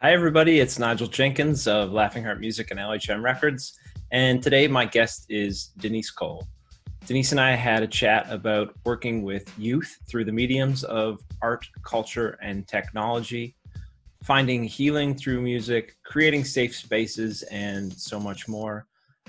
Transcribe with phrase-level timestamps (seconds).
[0.00, 0.60] Hi, everybody.
[0.60, 3.76] It's Nigel Jenkins of Laughing Heart Music and LHM Records.
[4.12, 6.46] And today, my guest is Denise Cole.
[7.06, 11.66] Denise and I had a chat about working with youth through the mediums of art,
[11.82, 13.56] culture, and technology,
[14.22, 18.86] finding healing through music, creating safe spaces, and so much more.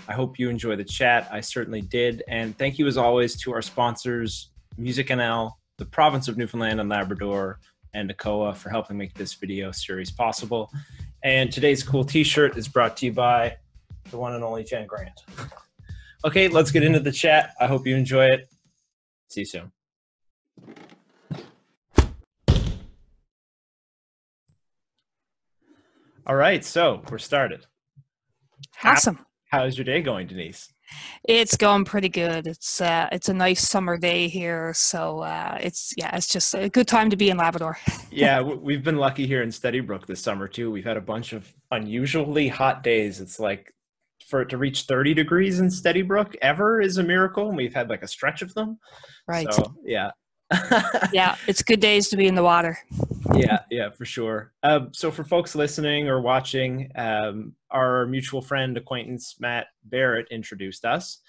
[0.07, 1.27] I hope you enjoy the chat.
[1.31, 2.21] I certainly did.
[2.27, 6.89] And thank you, as always, to our sponsors, Music NL, the province of Newfoundland and
[6.89, 7.59] Labrador,
[7.93, 10.71] and ACOA for helping make this video series possible.
[11.23, 13.57] And today's cool t-shirt is brought to you by
[14.11, 15.21] the one and only Jen Grant.
[16.25, 17.53] Okay, let's get into the chat.
[17.61, 18.49] I hope you enjoy it.
[19.29, 19.71] See you soon.
[26.27, 27.65] All right, so we're started.
[28.83, 29.25] Awesome.
[29.49, 30.71] How, how's your day going, Denise?
[31.23, 32.47] It's going pretty good.
[32.47, 36.69] It's uh, it's a nice summer day here, so uh, it's yeah, it's just a
[36.69, 37.77] good time to be in Labrador.
[38.11, 40.71] yeah, we've been lucky here in Steady Brook this summer too.
[40.71, 43.19] We've had a bunch of unusually hot days.
[43.21, 43.73] It's like
[44.27, 47.73] for it to reach 30 degrees in Steady Brook ever is a miracle, and we've
[47.73, 48.79] had like a stretch of them.
[49.27, 49.51] Right.
[49.53, 50.11] So yeah.
[51.13, 52.79] yeah, it's good days to be in the water.
[53.33, 54.51] yeah, yeah, for sure.
[54.63, 60.85] Um, so for folks listening or watching, um, our mutual friend acquaintance Matt Barrett introduced
[60.85, 61.19] us.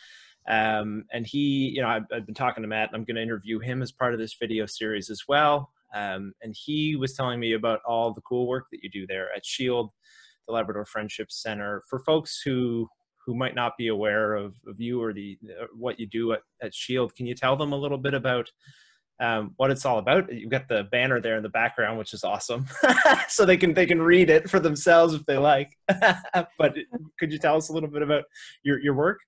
[0.49, 2.91] Um, and he, you know, I've, I've, been talking to Matt.
[2.95, 5.71] I'm going to interview him as part of this video series as well.
[5.95, 9.29] Um, and he was telling me about all the cool work that you do there
[9.37, 9.91] at Shield,
[10.47, 11.83] the Labrador Friendship Center.
[11.89, 12.89] For folks who
[13.27, 16.41] who might not be aware of, of you or the uh, what you do at,
[16.63, 18.51] at Shield, can you tell them a little bit about
[19.21, 20.33] um, what it's all about.
[20.33, 22.67] You've got the banner there in the background, which is awesome,
[23.29, 25.77] so they can they can read it for themselves if they like.
[26.59, 26.75] but
[27.19, 28.25] could you tell us a little bit about
[28.63, 29.21] your your work?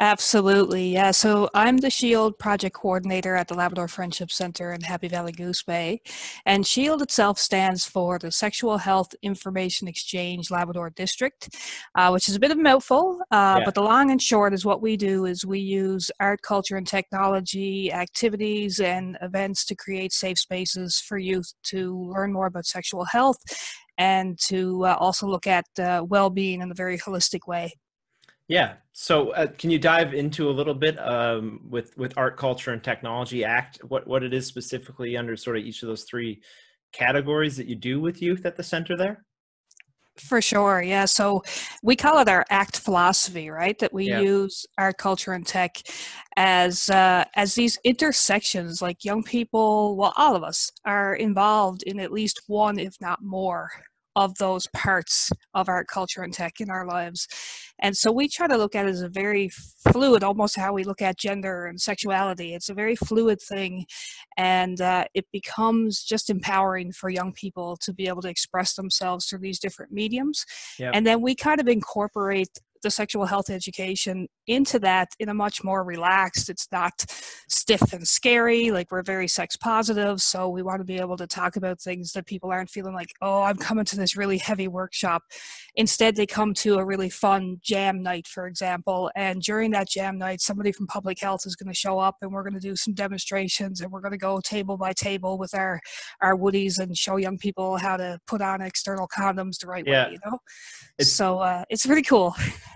[0.00, 1.12] Absolutely, yeah.
[1.12, 5.62] So I'm the SHIELD project coordinator at the Labrador Friendship Center in Happy Valley Goose
[5.62, 6.00] Bay.
[6.44, 11.48] And SHIELD itself stands for the Sexual Health Information Exchange Labrador District,
[11.94, 13.64] uh, which is a bit of a mouthful, uh, yeah.
[13.64, 16.88] but the long and short is what we do is we use art, culture, and
[16.88, 23.04] technology activities and events to create safe spaces for youth to learn more about sexual
[23.04, 23.38] health
[23.96, 27.72] and to uh, also look at uh, well-being in a very holistic way.
[28.48, 28.74] Yeah.
[28.92, 32.82] So, uh, can you dive into a little bit um, with with Art, Culture, and
[32.82, 33.78] Technology Act?
[33.88, 36.42] What what it is specifically under sort of each of those three
[36.92, 39.24] categories that you do with youth at the center there?
[40.16, 41.06] For sure, yeah.
[41.06, 41.42] So
[41.82, 43.76] we call it our ACT philosophy, right?
[43.80, 44.20] That we yeah.
[44.20, 45.82] use art, culture, and tech
[46.36, 48.80] as uh, as these intersections.
[48.80, 53.24] Like young people, well, all of us are involved in at least one, if not
[53.24, 53.70] more,
[54.16, 57.26] of those parts of art, culture, and tech in our lives.
[57.80, 59.50] And so we try to look at it as a very
[59.92, 62.54] fluid, almost how we look at gender and sexuality.
[62.54, 63.86] It's a very fluid thing,
[64.36, 69.26] and uh, it becomes just empowering for young people to be able to express themselves
[69.26, 70.44] through these different mediums.
[70.78, 70.92] Yep.
[70.94, 75.64] And then we kind of incorporate the sexual health education into that in a much
[75.64, 76.92] more relaxed it's not
[77.48, 81.26] stiff and scary like we're very sex positive so we want to be able to
[81.26, 84.68] talk about things that people aren't feeling like oh i'm coming to this really heavy
[84.68, 85.22] workshop.
[85.76, 90.18] Instead they come to a really fun jam night for example and during that jam
[90.18, 92.76] night somebody from public health is going to show up and we're going to do
[92.76, 95.80] some demonstrations and we're going to go table by table with our
[96.20, 100.06] our woodies and show young people how to put on external condoms the right yeah.
[100.06, 100.38] way you know?
[100.98, 102.34] It's, so uh, it's really cool.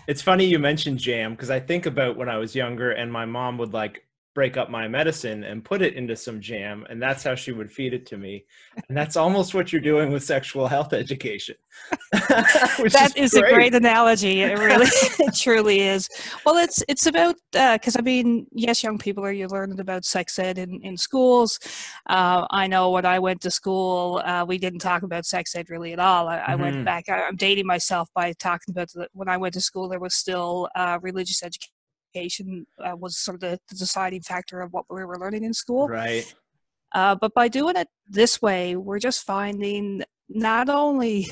[0.08, 3.24] It's funny you mentioned jam because I think about when I was younger and my
[3.24, 4.04] mom would like
[4.38, 7.68] break up my medicine and put it into some jam and that's how she would
[7.68, 8.44] feed it to me.
[8.88, 11.56] And that's almost what you're doing with sexual health education.
[12.12, 14.42] That is, is a great analogy.
[14.42, 16.08] It really it truly is.
[16.46, 20.04] Well it's it's about because uh, i mean yes young people are you learning about
[20.04, 21.58] sex ed in, in schools.
[22.08, 25.68] Uh, i know when i went to school uh, we didn't talk about sex ed
[25.68, 26.28] really at all.
[26.28, 26.50] I, mm-hmm.
[26.52, 26.84] I went mm-hmm.
[26.84, 30.04] back I, am dating myself by talking about the, when i went to school there
[30.06, 31.77] was still uh, religious education
[32.14, 35.52] education uh, was sort of the, the, deciding factor of what we were learning in
[35.52, 35.88] school.
[35.88, 36.34] Right.
[36.94, 41.28] Uh, but by doing it this way, we're just finding not only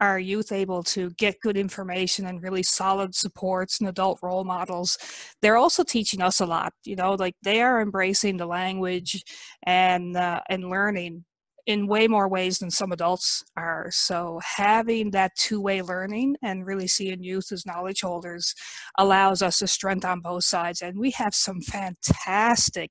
[0.00, 4.98] are youth able to get good information and really solid supports and adult role models
[5.40, 9.22] they're also teaching us a lot you know like they are embracing the language
[9.62, 11.24] and uh, and learning
[11.66, 13.88] in way more ways than some adults are.
[13.90, 18.54] So having that two-way learning and really seeing youth as knowledge holders
[18.98, 20.82] allows us a strength on both sides.
[20.82, 22.90] And we have some fantastic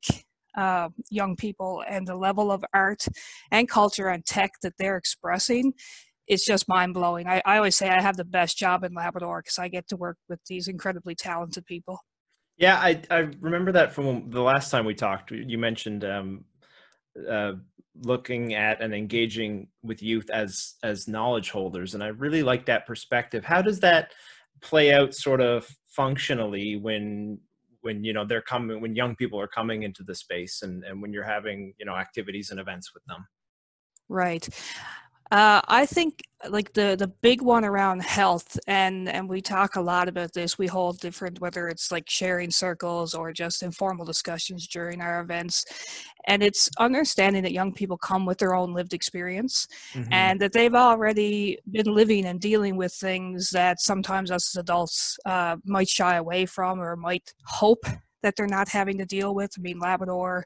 [0.57, 3.05] uh, young people and the level of art
[3.51, 5.73] and culture and tech that they're expressing
[6.27, 7.27] is just mind blowing.
[7.27, 9.97] I, I always say I have the best job in Labrador because I get to
[9.97, 11.99] work with these incredibly talented people.
[12.57, 15.31] Yeah, I, I remember that from the last time we talked.
[15.31, 16.45] You mentioned um,
[17.29, 17.53] uh,
[18.01, 22.87] looking at and engaging with youth as as knowledge holders and i really like that
[22.87, 23.45] perspective.
[23.45, 24.11] How does that
[24.61, 27.39] play out sort of functionally when
[27.81, 31.01] when you know they're coming when young people are coming into the space and and
[31.01, 33.27] when you're having you know activities and events with them?
[34.09, 34.47] Right
[35.31, 39.81] uh, I think like the the big one around health and and we talk a
[39.81, 44.67] lot about this we hold different whether it's like sharing circles or just informal discussions
[44.67, 45.63] during our events
[46.27, 50.11] and it's understanding that young people come with their own lived experience mm-hmm.
[50.11, 55.17] and that they've already been living and dealing with things that sometimes us as adults
[55.25, 57.85] uh, might shy away from or might hope
[58.23, 60.43] that they're not having to deal with i mean labrador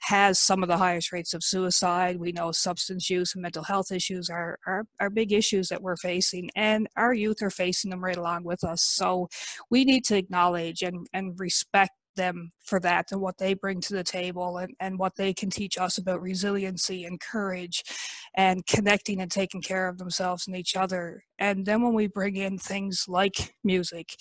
[0.00, 2.18] has some of the highest rates of suicide.
[2.18, 5.96] We know substance use and mental health issues are, are, are big issues that we're
[5.96, 8.82] facing, and our youth are facing them right along with us.
[8.82, 9.28] So
[9.70, 13.94] we need to acknowledge and, and respect them for that and what they bring to
[13.94, 17.82] the table and, and what they can teach us about resiliency and courage
[18.36, 21.22] and connecting and taking care of themselves and each other.
[21.38, 24.16] And then when we bring in things like music,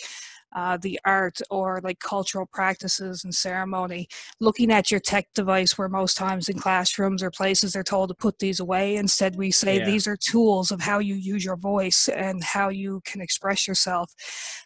[0.56, 4.08] uh, the art or like cultural practices and ceremony,
[4.40, 8.16] looking at your tech device where most times in classrooms or places they're told to
[8.16, 8.96] put these away.
[8.96, 9.86] Instead, we say yeah.
[9.86, 14.14] these are tools of how you use your voice and how you can express yourself.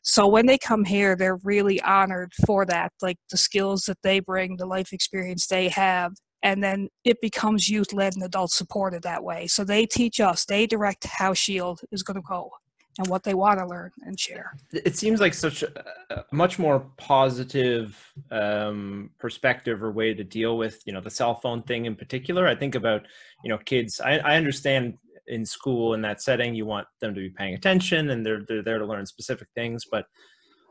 [0.04, 4.20] So when they come here, they're really honored for that, like the skills that they
[4.20, 6.14] bring, the life experience they have,
[6.44, 9.48] and then it becomes youth led and adult supported that way.
[9.48, 12.52] So they teach us, they direct how Shield is going to go
[12.98, 14.54] and what they want to learn and share.
[14.72, 17.98] It seems like such a, much more positive
[18.32, 22.48] um, perspective or way to deal with, you know, the cell phone thing in particular.
[22.48, 23.04] I think about,
[23.44, 24.02] you know, kids.
[24.02, 24.98] I, I understand
[25.28, 28.64] in school in that setting, you want them to be paying attention and they're they're
[28.64, 30.06] there to learn specific things, but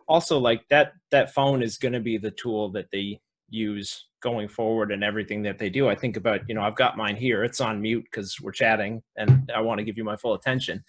[0.07, 4.49] also like that that phone is going to be the tool that they use going
[4.49, 5.89] forward and everything that they do.
[5.89, 7.43] I think about, you know, I've got mine here.
[7.43, 10.85] It's on mute because we're chatting and I want to give you my full attention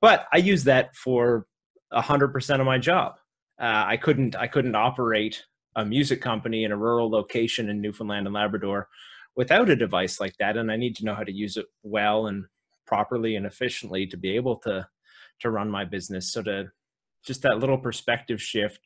[0.00, 1.46] but I use that for
[1.92, 3.14] hundred percent of my job.
[3.60, 5.44] Uh, I couldn't I couldn't operate
[5.76, 8.88] a music company in a rural location in Newfoundland and Labrador
[9.36, 12.26] without a device like that, and I need to know how to use it well
[12.26, 12.44] and
[12.86, 14.86] properly and efficiently to be able to
[15.40, 16.32] to run my business.
[16.32, 16.70] So to
[17.24, 18.80] just that little perspective shift,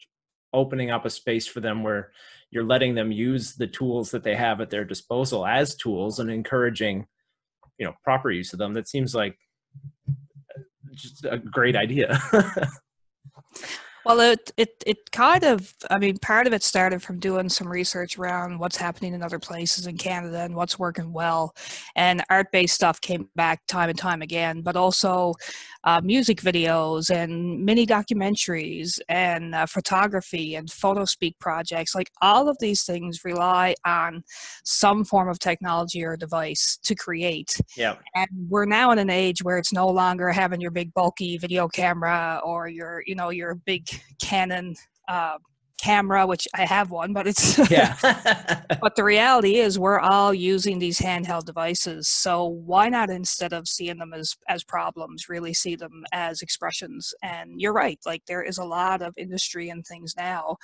[0.53, 2.13] opening up a space for them where
[2.51, 6.31] you're letting them use the tools that they have at their disposal as tools and
[6.31, 7.07] encouraging,
[7.79, 8.75] you know, proper use of them.
[8.75, 9.39] That seems like
[11.03, 12.21] just a great idea.
[14.05, 17.69] Well, it, it it kind of, I mean, part of it started from doing some
[17.69, 21.55] research around what's happening in other places in Canada and what's working well.
[21.97, 25.35] And art based stuff came back time and time again, but also
[25.85, 31.95] uh, music videos and mini documentaries and uh, photography and photo speak projects.
[31.95, 34.23] Like all of these things rely on
[34.65, 37.57] some form of technology or device to create.
[37.77, 37.97] Yeah.
[38.15, 41.69] And we're now in an age where it's no longer having your big bulky video
[41.69, 43.89] camera or your, you know, your big
[44.21, 44.75] Canon
[45.09, 45.39] uh,
[45.81, 47.97] camera, which I have one, but it's yeah.
[48.81, 52.09] but the reality is we're all using these handheld devices.
[52.09, 57.13] So why not instead of seeing them as as problems, really see them as expressions?
[57.23, 60.57] And you're right, like there is a lot of industry and things now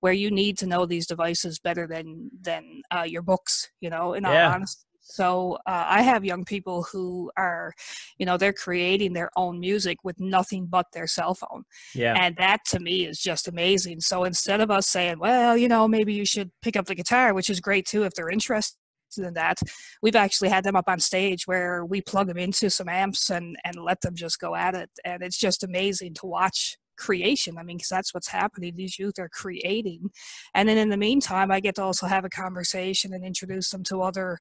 [0.00, 3.70] where you need to know these devices better than than uh, your books.
[3.80, 4.48] You know, in yeah.
[4.48, 4.84] all honesty.
[5.12, 7.74] So uh, I have young people who are,
[8.16, 11.64] you know, they're creating their own music with nothing but their cell phone.
[11.94, 12.16] Yeah.
[12.18, 14.00] And that to me is just amazing.
[14.00, 17.34] So instead of us saying, well, you know, maybe you should pick up the guitar,
[17.34, 18.76] which is great too if they're interested
[19.18, 19.58] in that,
[20.02, 23.56] we've actually had them up on stage where we plug them into some amps and
[23.64, 24.88] and let them just go at it.
[25.04, 27.58] And it's just amazing to watch creation.
[27.58, 28.74] I mean, because that's what's happening.
[28.74, 30.10] These youth are creating.
[30.54, 33.84] And then in the meantime, I get to also have a conversation and introduce them
[33.84, 34.38] to other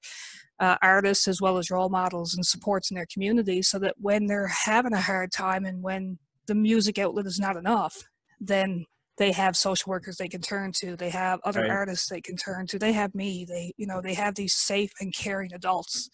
[0.59, 4.27] uh, artists as well as role models and supports in their community so that when
[4.27, 8.03] they're having a hard time and when the music outlet is not enough,
[8.39, 8.85] then
[9.17, 11.69] they have social workers they can turn to they have other right.
[11.69, 14.91] artists they can turn to they have me they you know they have these safe
[14.99, 16.09] and caring adults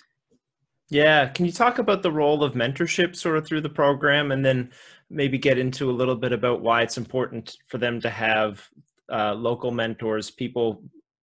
[0.90, 4.44] yeah can you talk about the role of mentorship sort of through the program and
[4.44, 4.70] then
[5.10, 8.68] maybe get into a little bit about why it's important for them to have
[9.12, 10.84] uh, local mentors people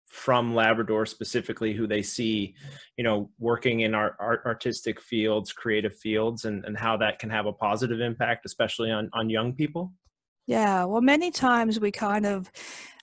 [0.07, 2.53] from Labrador specifically who they see,
[2.97, 7.29] you know, working in our art, artistic fields, creative fields, and, and how that can
[7.29, 9.93] have a positive impact, especially on, on young people?
[10.47, 12.51] Yeah, well, many times we kind of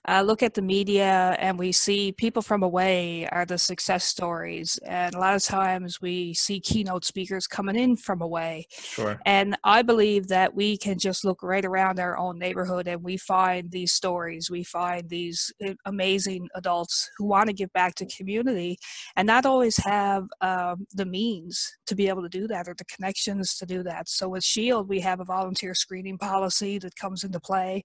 [0.07, 4.79] uh, look at the media and we see people from away are the success stories.
[4.85, 8.67] And a lot of times we see keynote speakers coming in from away.
[8.69, 9.19] Sure.
[9.25, 13.17] And I believe that we can just look right around our own neighborhood and we
[13.17, 14.49] find these stories.
[14.49, 18.77] We find these uh, amazing adults who want to give back to community
[19.15, 22.85] and not always have um, the means to be able to do that or the
[22.85, 24.09] connections to do that.
[24.09, 27.83] So with SHIELD, we have a volunteer screening policy that comes into play.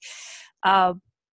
[0.63, 0.95] Uh,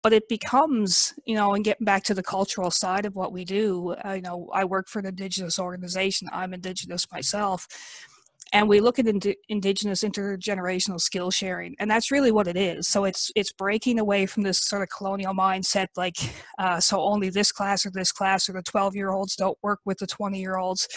[0.06, 3.44] but it becomes you know and getting back to the cultural side of what we
[3.44, 7.68] do uh, you know i work for an indigenous organization i'm indigenous myself
[8.54, 12.88] and we look at ind- indigenous intergenerational skill sharing and that's really what it is.
[12.88, 16.18] So it's it's breaking away from this sort of colonial mindset like
[16.60, 19.80] uh, so only this class or this class or the 12 year olds don't work
[19.86, 20.88] with the 20 year olds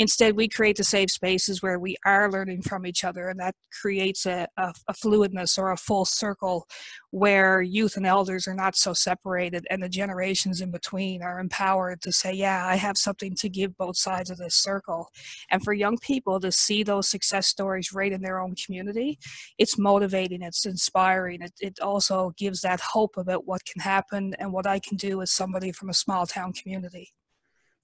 [0.00, 3.54] Instead, we create the safe spaces where we are learning from each other, and that
[3.82, 6.66] creates a, a, a, fluidness or a full circle
[7.10, 12.00] where youth and elders are not so separated, and the generations in between are empowered
[12.00, 15.10] to say, Yeah, I have something to give both sides of this circle.
[15.50, 19.18] And for young people to see those success stories right in their own community,
[19.58, 21.42] it's motivating, it's inspiring.
[21.42, 25.20] It, it also gives that hope about what can happen and what I can do
[25.20, 27.12] as somebody from a small town community.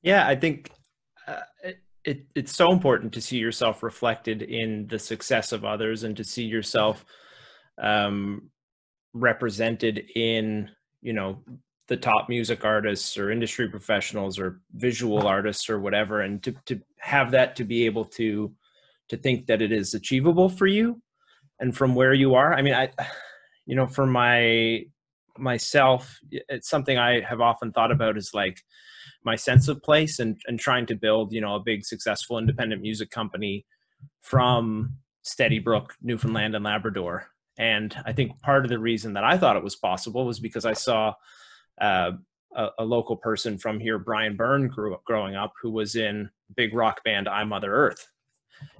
[0.01, 0.71] Yeah, I think.
[1.29, 1.41] Uh,
[2.07, 6.25] it, it's so important to see yourself reflected in the success of others and to
[6.25, 7.05] see yourself
[7.83, 8.49] um,
[9.13, 10.71] represented in
[11.03, 11.43] you know
[11.89, 16.81] the top music artists or industry professionals or visual artists or whatever and to, to
[16.99, 18.53] have that to be able to
[19.09, 21.01] to think that it is achievable for you
[21.61, 22.55] and from where you are.
[22.55, 22.89] I mean i
[23.67, 24.85] you know for my
[25.39, 28.59] myself it's something i have often thought about is like
[29.27, 32.81] my sense of place and and trying to build you know a big successful independent
[32.81, 33.67] music company
[34.23, 37.27] from Steady Brook, Newfoundland and Labrador.
[37.59, 40.65] And I think part of the reason that I thought it was possible was because
[40.65, 41.15] I saw
[41.81, 42.13] uh,
[42.55, 46.31] a, a, local person from here, Brian Byrne, grew up growing up, who was in
[46.55, 48.07] big rock band I Mother Earth.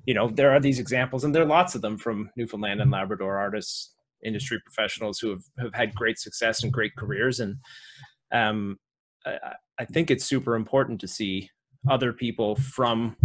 [0.05, 2.91] You know, there are these examples, and there are lots of them from Newfoundland and
[2.91, 7.41] Labrador artists, industry professionals who have, have had great success and great careers.
[7.41, 7.57] And
[8.33, 8.79] um,
[9.27, 11.51] I, I think it's super important to see
[11.89, 13.17] other people from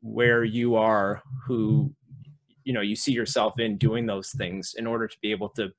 [0.00, 1.92] where you are who
[2.64, 5.70] you know you see yourself in doing those things in order to be able to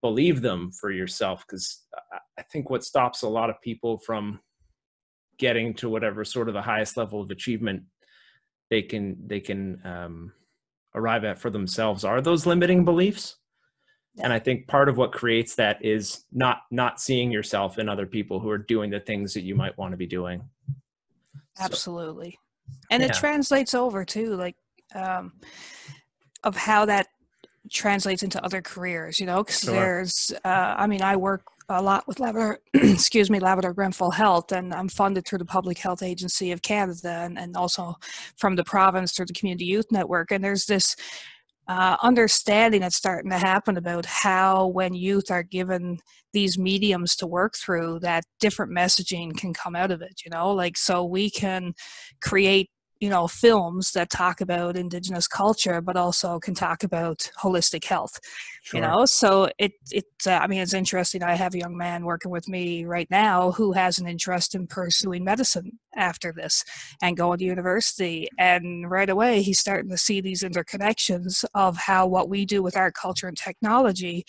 [0.00, 1.44] believe them for yourself.
[1.46, 1.84] Because
[2.38, 4.40] i think what stops a lot of people from
[5.38, 7.82] getting to whatever sort of the highest level of achievement
[8.70, 10.32] they can they can um,
[10.94, 13.36] arrive at for themselves are those limiting beliefs
[14.18, 18.06] and i think part of what creates that is not not seeing yourself in other
[18.06, 20.42] people who are doing the things that you might want to be doing
[21.58, 22.38] absolutely
[22.68, 23.08] so, and yeah.
[23.08, 24.56] it translates over too like
[24.94, 25.32] um
[26.44, 27.08] of how that
[27.70, 29.74] translates into other careers you know because sure.
[29.74, 34.52] there's uh i mean i work a lot with Labrador, excuse me, Labrador Grenfell Health,
[34.52, 37.96] and I'm funded through the Public Health Agency of Canada, and, and also
[38.36, 40.32] from the province through the Community Youth Network.
[40.32, 40.96] And there's this
[41.70, 45.96] uh, understanding that's starting to happen about how when youth are given
[46.32, 50.50] these mediums to work through that different messaging can come out of it you know?
[50.50, 51.74] Like so we can
[52.20, 57.84] create you know films that talk about indigenous culture but also can talk about holistic
[57.84, 58.20] health
[58.62, 58.78] sure.
[58.78, 62.04] you know so it it uh, i mean it's interesting i have a young man
[62.04, 66.62] working with me right now who has an interest in pursuing medicine after this
[67.02, 72.06] and going to university and right away he's starting to see these interconnections of how
[72.06, 74.24] what we do with our culture and technology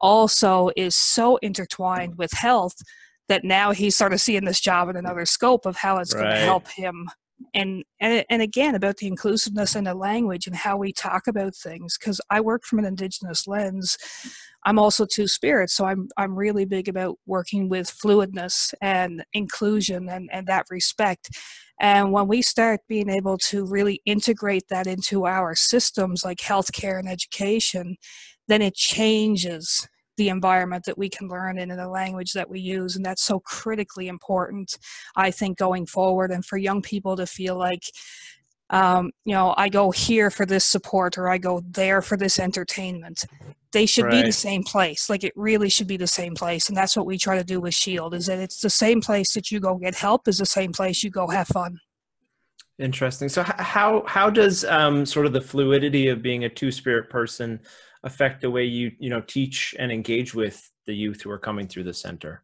[0.00, 2.76] also is so intertwined with health
[3.28, 6.22] that now he's sort of seeing this job in another scope of how it's right.
[6.22, 7.08] going to help him
[7.54, 11.54] and, and and again about the inclusiveness in the language and how we talk about
[11.54, 13.96] things because i work from an indigenous lens.
[14.64, 20.08] I'm also two spirits so i'm i'm really big about working with fluidness and inclusion
[20.08, 21.30] and and that respect.
[21.78, 26.98] And when we start being able to really integrate that into our systems like healthcare
[26.98, 27.96] and education
[28.48, 32.60] then it changes the environment that we can learn in and the language that we
[32.60, 32.96] use.
[32.96, 34.78] And that's so critically important,
[35.14, 36.30] I think, going forward.
[36.30, 37.84] And for young people to feel like,
[38.70, 42.38] um, you know, I go here for this support or I go there for this
[42.38, 43.24] entertainment.
[43.72, 44.22] They should right.
[44.22, 45.08] be the same place.
[45.10, 46.68] Like it really should be the same place.
[46.68, 49.34] And that's what we try to do with Shield is that it's the same place
[49.34, 51.78] that you go get help is the same place you go have fun.
[52.78, 53.30] Interesting.
[53.30, 57.60] So how how does um, sort of the fluidity of being a two spirit person
[58.06, 61.66] affect the way you you know teach and engage with the youth who are coming
[61.66, 62.42] through the center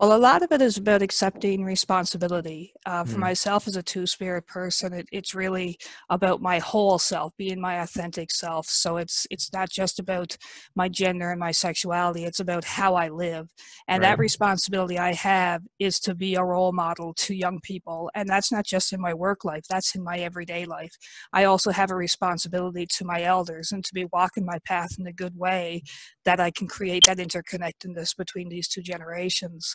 [0.00, 2.72] Well, a lot of it is about accepting responsibility.
[2.86, 3.18] Uh, for Mm.
[3.18, 5.76] myself as a two spirit person, it, it's really
[6.08, 8.66] about my whole self, being my authentic self.
[8.68, 10.36] So it's it's not just about
[10.76, 12.24] my gender and my sexuality.
[12.24, 13.48] It's about how I live,
[13.88, 14.04] and Right.
[14.04, 18.08] that responsibility I have is to be a role model to young people.
[18.14, 20.92] And that's not just in my work life; that's in my everyday life.
[21.32, 25.08] I also have a responsibility to my elders and to be walking my path in
[25.08, 25.82] a good way
[26.24, 29.74] that I can create that interconnectedness between these two generations.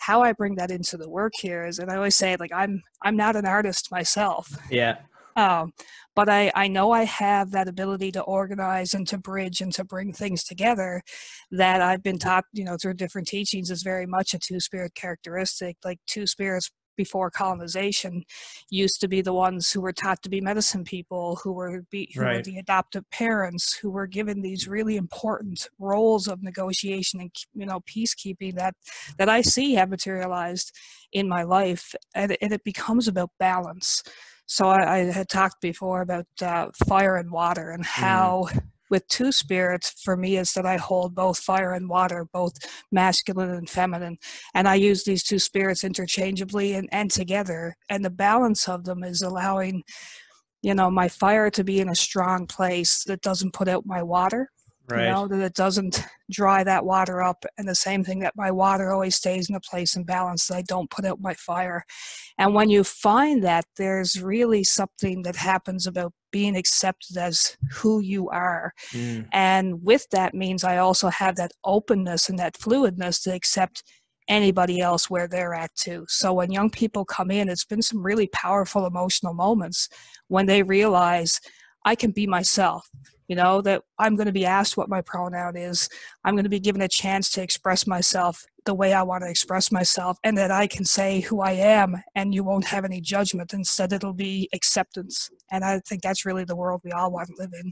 [0.00, 2.82] How I bring that into the work here is, and I always say, like I'm
[3.02, 4.96] I'm not an artist myself, Yeah.
[5.36, 5.72] um,
[6.16, 9.84] but I I know I have that ability to organize and to bridge and to
[9.84, 11.02] bring things together
[11.50, 14.94] that I've been taught, you know, through different teachings is very much a two spirit
[14.94, 15.76] characteristic.
[15.84, 18.24] Like two spirits before colonization
[18.70, 22.10] used to be the ones who were taught to be medicine people, who were be,
[22.14, 27.30] who were the adoptive parents, who were given these really important roles of negotiation and
[27.54, 28.74] you know peacekeeping that
[29.18, 30.72] that I see have materialized
[31.12, 34.02] in my life, and, it- and it becomes about balance.
[34.46, 38.48] So I, I had talked before about uh, fire and water and how.
[38.90, 42.52] With two spirits, for me, is that I hold both fire and water, both
[42.90, 44.18] masculine and feminine
[44.54, 47.76] and I use these two spirits interchangeably and, and together.
[47.88, 49.82] And the balance of them is allowing,
[50.62, 54.02] you know, my fire to be in a strong place that doesn't put out my
[54.02, 54.48] water,
[54.90, 55.06] Right.
[55.06, 57.44] you know, that it doesn't dry that water up.
[57.58, 60.56] And the same thing that my water always stays in a place and balance that
[60.56, 61.84] I don't put out my fire.
[62.38, 68.00] And when you find that, there's really something that happens about being accepted as who
[68.00, 69.26] you are Mm.
[69.32, 73.82] and with that means I also have that openness and that fluidness to accept
[74.28, 76.04] anybody else where they're at too.
[76.08, 79.88] So when young people come in, it's been some really powerful emotional moments
[80.28, 81.40] when they realize
[81.84, 82.88] I can be myself.
[83.30, 85.88] You know, that I'm going to be asked what my pronoun is.
[86.24, 89.30] I'm going to be given a chance to express myself the way I want to
[89.30, 93.00] express myself, and that I can say who I am, and you won't have any
[93.00, 93.54] judgment.
[93.54, 95.30] Instead, it'll be acceptance.
[95.52, 97.70] And I think that's really the world we all want to live in.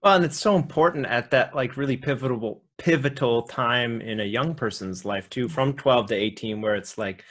[0.00, 4.54] Well, and it's so important at that like really pivotal pivotal time in a young
[4.54, 7.24] person's life too, from 12 to 18, where it's like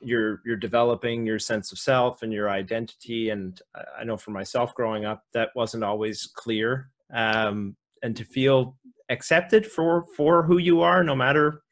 [0.00, 3.30] you're you're developing your sense of self and your identity.
[3.30, 6.91] And I- know for myself growing up, that wasn't always clear.
[7.14, 8.76] Um, and to feel
[9.10, 11.62] accepted for for who you are, no matter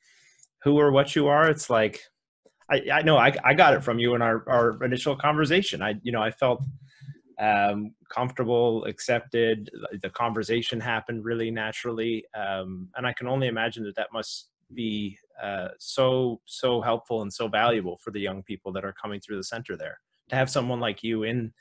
[0.63, 2.01] who or what you are, it's like
[2.71, 5.83] I, I know I, I got it from you in our, our initial conversation.
[5.83, 6.63] I you know I felt
[7.41, 9.71] um, comfortable, accepted.
[10.03, 15.19] The conversation happened really naturally, um, and I can only imagine that that must be
[15.43, 19.37] uh, so so helpful and so valuable for the young people that are coming through
[19.37, 19.99] the center there.
[20.29, 21.53] To have someone like you in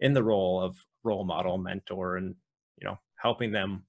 [0.00, 2.34] in the role of role model, mentor, and
[3.22, 3.84] helping them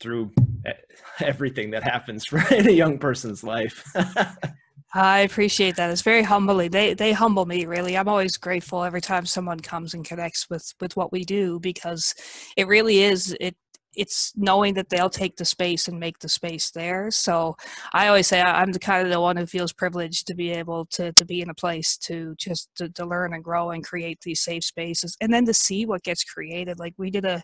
[0.00, 0.30] through
[1.20, 3.84] everything that happens for in a young person's life.
[4.96, 5.90] I appreciate that.
[5.90, 6.70] It's very humbling.
[6.70, 7.96] They they humble me really.
[7.96, 12.14] I'm always grateful every time someone comes and connects with with what we do because
[12.56, 13.56] it really is it
[13.96, 17.10] it's knowing that they'll take the space and make the space there.
[17.10, 17.56] So
[17.92, 20.86] I always say I'm the kind of the one who feels privileged to be able
[20.86, 24.20] to to be in a place to just to, to learn and grow and create
[24.22, 26.78] these safe spaces and then to see what gets created.
[26.78, 27.42] Like we did a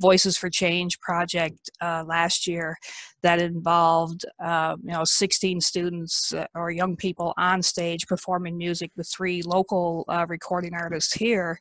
[0.00, 2.76] Voices for Change project uh, last year
[3.22, 8.90] that involved uh, you know 16 students uh, or young people on stage performing music
[8.96, 11.58] with three local uh, recording artists here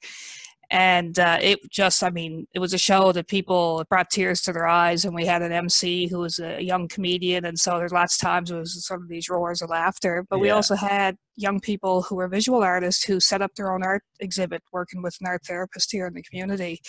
[0.74, 4.42] and uh, it just i mean it was a show that people it brought tears
[4.42, 7.78] to their eyes and we had an mc who was a young comedian and so
[7.78, 10.26] there's lots of times it was sort of these roars of laughter.
[10.30, 13.84] But we also had young people who were visual artists who set up their own
[13.84, 16.80] art exhibit working with an art therapist here in the community.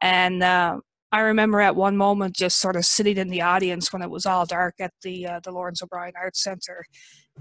[0.00, 0.78] And uh,
[1.12, 4.26] I remember at one moment just sort of sitting in the audience when it was
[4.26, 6.84] all dark at the uh, the Lawrence O'Brien Arts Center,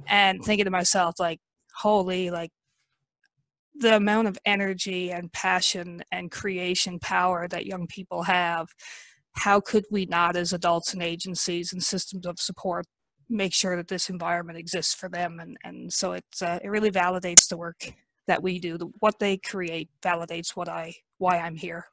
[0.08, 1.40] and thinking to myself like,
[1.76, 2.52] "Holy, like
[3.80, 8.68] the amount of energy and passion and creation power that young people have.
[9.34, 12.86] How could we not, as adults and agencies and systems of support,
[13.30, 16.92] make sure that this environment exists for them?" And and so it's uh, it really
[16.92, 17.94] validates the work
[18.28, 18.78] that we do.
[18.78, 21.86] The, what they create validates what I why I'm here.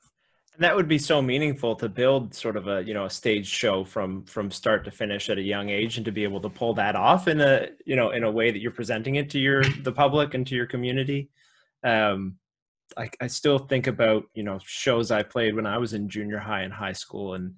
[0.54, 3.46] And that would be so meaningful to build sort of a you know a stage
[3.46, 6.48] show from from start to finish at a young age, and to be able to
[6.48, 9.38] pull that off in a you know in a way that you're presenting it to
[9.38, 11.28] your the public and to your community.
[11.84, 12.38] Um,
[12.96, 16.38] I, I still think about you know shows I played when I was in junior
[16.38, 17.54] high and high school, and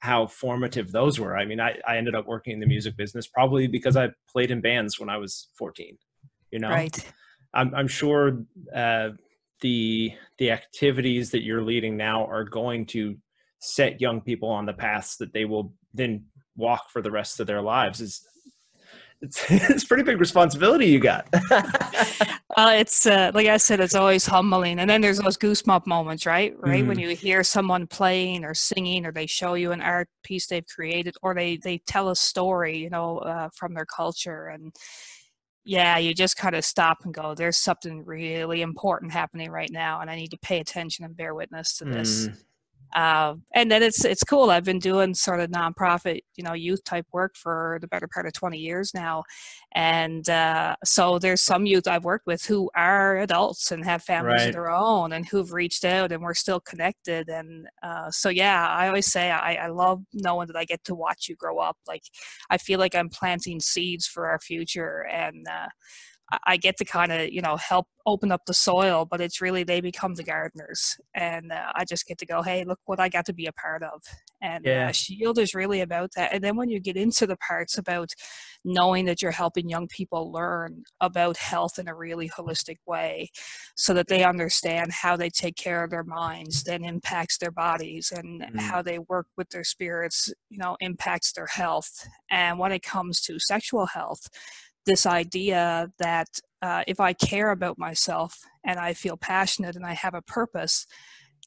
[0.00, 1.36] how formative those were.
[1.36, 4.50] I mean, I, I ended up working in the music business probably because I played
[4.50, 5.96] in bands when I was 14.
[6.52, 7.12] You know, Right.
[7.54, 9.10] I'm, I'm sure uh,
[9.62, 13.16] the the activities that you're leading now are going to
[13.60, 17.46] set young people on the paths that they will then walk for the rest of
[17.46, 18.00] their lives.
[18.00, 18.26] Is
[19.22, 21.26] it's, it's pretty big responsibility you got.
[21.50, 26.26] uh, it's uh, like I said, it's always humbling, and then there's those goosebump moments,
[26.26, 26.54] right?
[26.58, 26.88] Right mm.
[26.88, 30.66] when you hear someone playing or singing, or they show you an art piece they've
[30.66, 34.74] created, or they they tell a story, you know, uh, from their culture, and
[35.64, 40.00] yeah, you just kind of stop and go, there's something really important happening right now,
[40.00, 42.28] and I need to pay attention and bear witness to this.
[42.28, 42.36] Mm.
[42.94, 44.50] Uh, and then it's it's cool.
[44.50, 48.26] I've been doing sort of nonprofit, you know, youth type work for the better part
[48.26, 49.24] of 20 years now,
[49.74, 54.40] and uh, so there's some youth I've worked with who are adults and have families
[54.40, 54.48] right.
[54.48, 57.28] of their own, and who've reached out, and we're still connected.
[57.28, 60.94] And uh, so, yeah, I always say I, I love knowing that I get to
[60.94, 61.76] watch you grow up.
[61.86, 62.04] Like
[62.50, 65.68] I feel like I'm planting seeds for our future, and uh,
[66.44, 69.64] I get to kind of, you know, help open up the soil, but it's really
[69.64, 70.96] they become the gardeners.
[71.14, 73.52] And uh, I just get to go, hey, look what I got to be a
[73.52, 74.02] part of.
[74.40, 74.88] And uh, yeah.
[74.88, 76.32] uh, Shield is really about that.
[76.32, 78.10] And then when you get into the parts about
[78.64, 83.30] knowing that you're helping young people learn about health in a really holistic way
[83.76, 88.12] so that they understand how they take care of their minds then impacts their bodies
[88.14, 88.60] and mm.
[88.60, 92.06] how they work with their spirits, you know, impacts their health.
[92.30, 94.28] And when it comes to sexual health,
[94.86, 96.28] this idea that
[96.62, 100.86] uh, if I care about myself and I feel passionate and I have a purpose,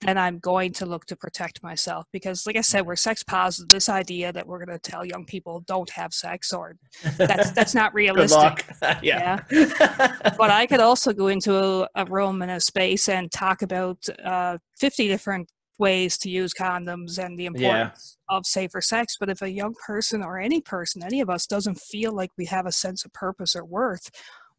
[0.02, 3.70] then I'm going to look to protect myself because, like I said, we're sex positive.
[3.70, 6.78] This idea that we're going to tell young people don't have sex or
[7.18, 8.66] that's that's not realistic.
[9.02, 9.40] yeah.
[9.52, 10.18] yeah.
[10.38, 13.98] but I could also go into a, a, room and a space and talk about
[14.24, 18.38] uh, 50 different ways to use condoms and the importance yeah.
[18.38, 19.16] of safer sex.
[19.20, 22.46] But if a young person or any person, any of us, doesn't feel like we
[22.46, 24.12] have a sense of purpose or worth,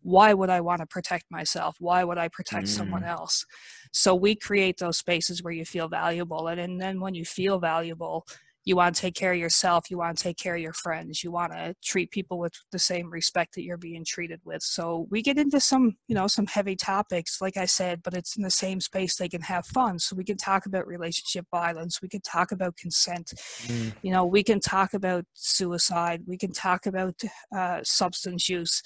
[0.02, 1.76] why would I want to protect myself?
[1.78, 2.70] Why would I protect mm.
[2.70, 3.44] someone else?
[3.92, 6.48] So we create those spaces where you feel valuable.
[6.48, 8.26] And, and then when you feel valuable,
[8.70, 11.24] you want to take care of yourself you want to take care of your friends
[11.24, 14.62] you want to treat people with the same respect that you're being treated with.
[14.62, 18.36] So we get into some you know some heavy topics like i said but it's
[18.36, 19.98] in the same space they can have fun.
[19.98, 23.32] So we can talk about relationship violence we can talk about consent
[23.64, 23.92] mm.
[24.02, 27.20] you know we can talk about suicide we can talk about
[27.56, 28.82] uh, substance use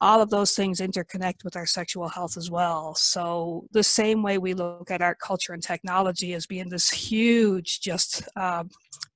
[0.00, 2.94] all of those things interconnect with our sexual health as well.
[2.94, 7.80] So, the same way we look at art, culture, and technology as being this huge,
[7.80, 8.64] just uh,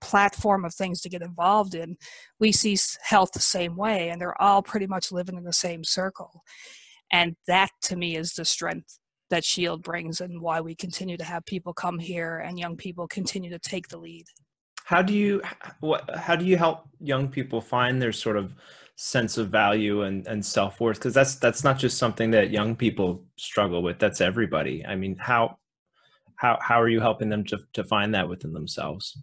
[0.01, 1.97] platform of things to get involved in,
[2.39, 5.85] we see health the same way, and they're all pretty much living in the same
[5.85, 6.43] circle.
[7.13, 8.99] And that to me is the strength
[9.31, 13.07] that Shield brings, and why we continue to have people come here and young people
[13.09, 14.27] continue to take the lead.
[14.85, 15.43] How do you
[15.81, 16.09] what?
[16.17, 18.55] How do you help young people find their sort of
[19.01, 23.23] sense of value and, and self-worth because that's that's not just something that young people
[23.37, 25.57] struggle with that's everybody i mean how
[26.35, 29.17] how how are you helping them to, to find that within themselves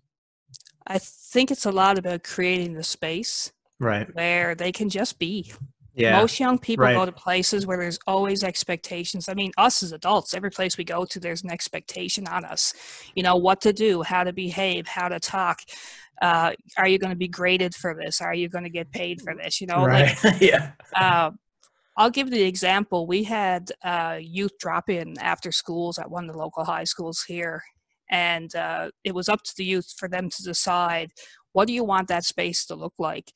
[0.88, 5.52] i think it's a lot about creating the space right where they can just be
[5.98, 6.20] yeah.
[6.20, 6.94] Most young people right.
[6.94, 9.30] go to places where there's always expectations.
[9.30, 12.74] I mean, us as adults, every place we go to, there's an expectation on us.
[13.16, 15.62] You know, what to do, how to behave, how to talk
[16.22, 18.22] uh, are you going to be graded for this?
[18.22, 19.62] Are you going to get paid for this?
[19.62, 20.16] You know, right?
[20.24, 20.72] Like, yeah.
[20.96, 21.32] Uh,
[21.98, 23.08] I'll give you the example.
[23.08, 27.24] We had uh, youth drop in after schools at one of the local high schools
[27.28, 27.64] here,
[28.10, 31.12] and uh, it was up to the youth for them to decide
[31.54, 33.32] what do you want that space to look like.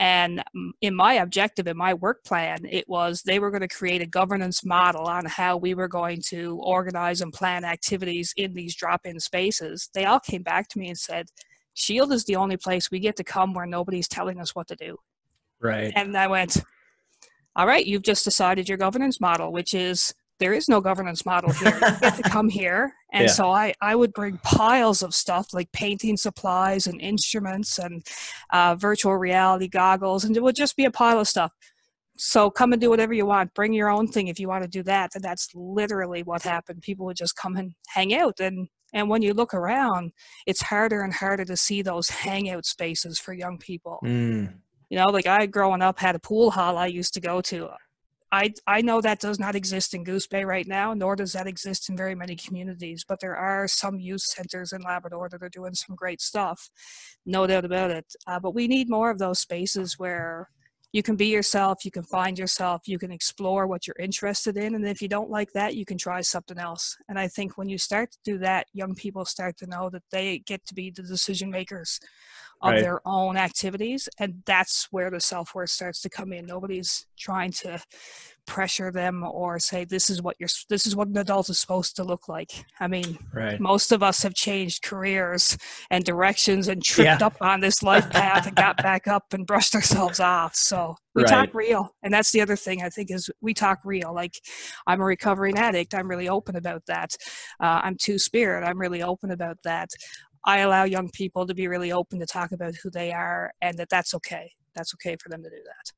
[0.00, 0.42] And
[0.80, 4.06] in my objective, in my work plan, it was they were going to create a
[4.06, 9.02] governance model on how we were going to organize and plan activities in these drop
[9.04, 9.90] in spaces.
[9.92, 11.26] They all came back to me and said,
[11.74, 14.76] Shield is the only place we get to come where nobody's telling us what to
[14.76, 14.96] do.
[15.60, 15.92] Right.
[15.94, 16.62] And I went,
[17.56, 21.52] all right, you've just decided your governance model, which is there is no governance model
[21.52, 21.74] here.
[21.74, 22.94] You get to come here.
[23.12, 23.32] And yeah.
[23.32, 28.04] so I, I would bring piles of stuff like painting supplies and instruments and
[28.50, 31.52] uh, virtual reality goggles, and it would just be a pile of stuff.
[32.16, 33.54] So come and do whatever you want.
[33.54, 35.12] Bring your own thing if you want to do that.
[35.14, 36.82] And that's literally what happened.
[36.82, 38.40] People would just come and hang out.
[38.40, 40.12] And and when you look around,
[40.46, 43.98] it's harder and harder to see those hangout spaces for young people.
[44.04, 44.54] Mm.
[44.88, 47.70] You know, like I growing up had a pool hall I used to go to.
[48.32, 51.46] I I know that does not exist in Goose Bay right now, nor does that
[51.46, 53.04] exist in very many communities.
[53.06, 56.70] But there are some youth centers in Labrador that are doing some great stuff,
[57.26, 58.14] no doubt about it.
[58.26, 60.48] Uh, but we need more of those spaces where
[60.92, 64.74] you can be yourself, you can find yourself, you can explore what you're interested in.
[64.74, 66.96] And if you don't like that, you can try something else.
[67.08, 70.02] And I think when you start to do that, young people start to know that
[70.10, 72.00] they get to be the decision makers
[72.62, 72.82] of right.
[72.82, 74.08] their own activities.
[74.18, 76.46] And that's where the self worth starts to come in.
[76.46, 77.80] Nobody's trying to
[78.46, 81.94] pressure them or say this is what you're this is what an adult is supposed
[81.94, 83.60] to look like i mean right.
[83.60, 85.56] most of us have changed careers
[85.90, 87.26] and directions and tripped Yeah.
[87.26, 91.22] up on this life path and got back up and brushed ourselves off so we
[91.24, 94.34] talk real and that's the other thing i think is we talk real like
[94.86, 97.14] i'm a recovering addict i'm really open about that
[97.60, 99.90] uh, i'm two spirit i'm really open about that
[100.44, 103.76] i allow young people to be really open to talk about who they are and
[103.78, 105.92] that that's okay that's okay for them to do that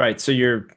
[0.00, 0.18] Right.
[0.18, 0.68] So you're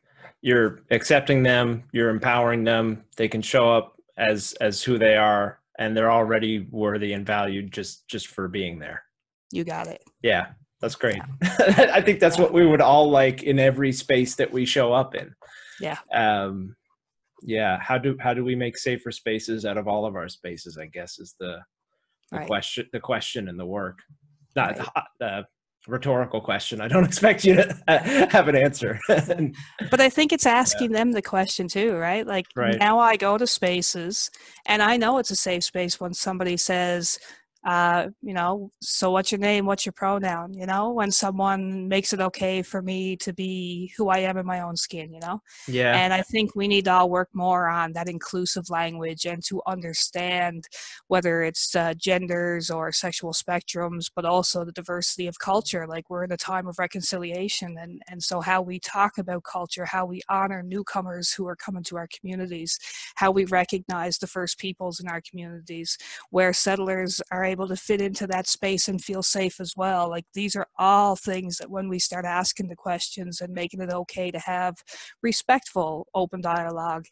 [0.42, 3.06] you're accepting them, you're empowering them.
[3.16, 7.72] They can show up as as who they are, and they're already worthy and valued
[7.72, 9.04] just just for being there.
[9.52, 10.48] you got it Yeah,
[10.82, 11.22] that's great.
[11.42, 15.16] I think that's what we would all like in every space that we show up
[15.16, 15.34] in.
[15.80, 16.00] Yeah.
[16.14, 16.76] Um,
[17.42, 17.80] yeah.
[17.80, 20.78] How do how do we make safer spaces out of all of our spaces?
[20.78, 21.60] I guess is the
[22.34, 22.48] the Right.
[22.48, 24.00] question the question and the work.
[24.56, 24.88] Not Right.
[25.20, 25.46] the
[25.88, 26.82] rhetorical question.
[26.82, 29.00] I don't expect you to have an answer.
[29.08, 32.26] but I think it's asking them the question too, right?
[32.26, 32.78] Like Right.
[32.80, 34.30] now I go to spaces
[34.66, 37.20] and I know it's a safe space when somebody says,
[37.66, 39.66] uh, you know, so what's your name?
[39.66, 40.54] What's your pronoun?
[40.54, 44.46] You know, when someone makes it okay for me to be who I am in
[44.46, 45.42] my own skin, you know?
[45.68, 45.96] yeah.
[45.96, 49.62] And I think we need to all work more on that inclusive language and to
[49.66, 50.68] understand
[51.08, 55.88] whether it's uh, genders or sexual spectrums, but also the diversity of culture.
[55.88, 59.86] Like we're in a time of reconciliation, and and so how we talk about culture,
[59.86, 62.78] how we honor newcomers who are coming to our communities,
[63.16, 65.98] how we recognize the first peoples in our communities,
[66.30, 70.10] where settlers are able to fit into that space and feel safe as well.
[70.10, 73.94] Like these are all things that when we start asking the questions and making it
[74.02, 74.76] okay to have
[75.22, 77.06] respectful open dialogue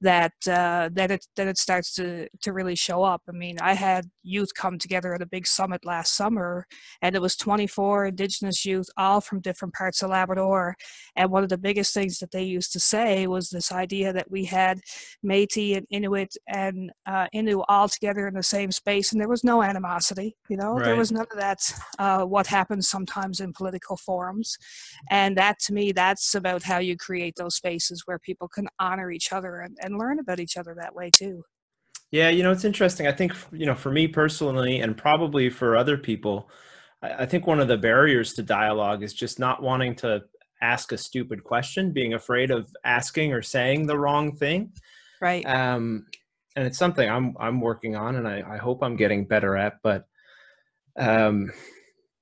[0.00, 3.74] that uh, that it that it starts to to really show up i mean i
[3.74, 6.66] had youth come together at a big summit last summer
[7.02, 10.76] and it was 24 indigenous youth all from different parts of labrador
[11.16, 14.30] and one of the biggest things that they used to say was this idea that
[14.30, 14.80] we had
[15.22, 19.44] metis and inuit and uh, innu all together in the same space and there was
[19.44, 19.85] no animosity
[20.48, 20.78] you know?
[20.80, 21.60] There was none of that
[21.98, 24.56] uh, what happens sometimes in political forums.
[25.10, 29.10] And that to me that's about how you create those spaces where people can honor
[29.10, 31.42] each other and, and learn about each other that way too.
[32.10, 33.06] Yeah, you know, it's interesting.
[33.06, 36.50] I think, you know, for me personally, and probably for other people,
[37.02, 40.22] I, I think one of the barriers to dialogue is just not wanting to
[40.62, 44.72] ask a stupid question, being afraid of asking or saying the wrong thing.
[45.20, 45.44] right.
[45.44, 46.06] Um,
[46.56, 49.74] and it's something I'm I'm working on, and I, I hope I'm getting better at.
[49.82, 50.06] But,
[50.98, 51.52] um,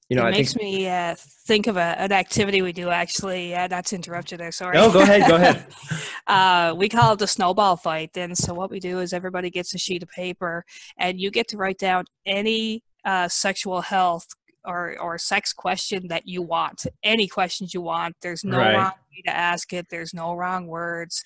[0.08, 0.64] you know, it I makes think.
[0.64, 1.14] me uh,
[1.46, 4.76] think of a, an activity we do actually uh, not to interrupt you there sorry
[4.76, 5.66] No, go ahead, go ahead.
[6.26, 9.74] uh, we call it the snowball fight and so what we do is everybody gets
[9.74, 10.64] a sheet of paper
[10.98, 14.26] and you get to write down any uh, sexual health
[14.64, 18.74] or, or sex question that you want any questions you want there's no Right.
[18.74, 21.22] wrong way to ask it there's no wrong words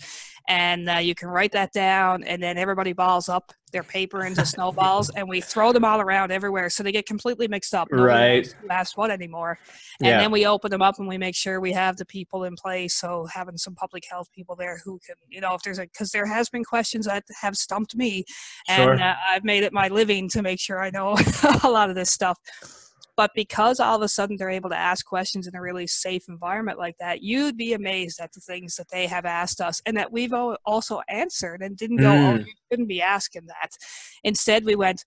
[0.48, 4.44] and uh, you can write that down and then everybody balls up their paper into
[4.46, 8.12] snowballs and we throw them all around everywhere so they get completely mixed up Nobody
[8.12, 8.46] Right.
[8.70, 9.59] asked what anymore
[10.01, 10.18] and Yeah.
[10.18, 12.94] then we open them up and we make sure we have the people in place
[12.94, 16.11] so having some public health people there who can you know if there's a because
[16.11, 18.24] there has been questions that have stumped me
[18.70, 18.92] Sure.
[18.92, 21.16] and uh, i've made it my living to make sure i know
[21.62, 22.38] a lot of this stuff
[23.18, 26.22] but because all of a sudden they're able to ask questions in a really safe
[26.28, 29.96] environment like that you'd be amazed at the things that they have asked us and
[29.96, 30.33] that we've
[30.64, 32.46] also answered and didn't go oh Mm.
[32.46, 33.70] you shouldn't be asking that
[34.22, 35.04] instead we went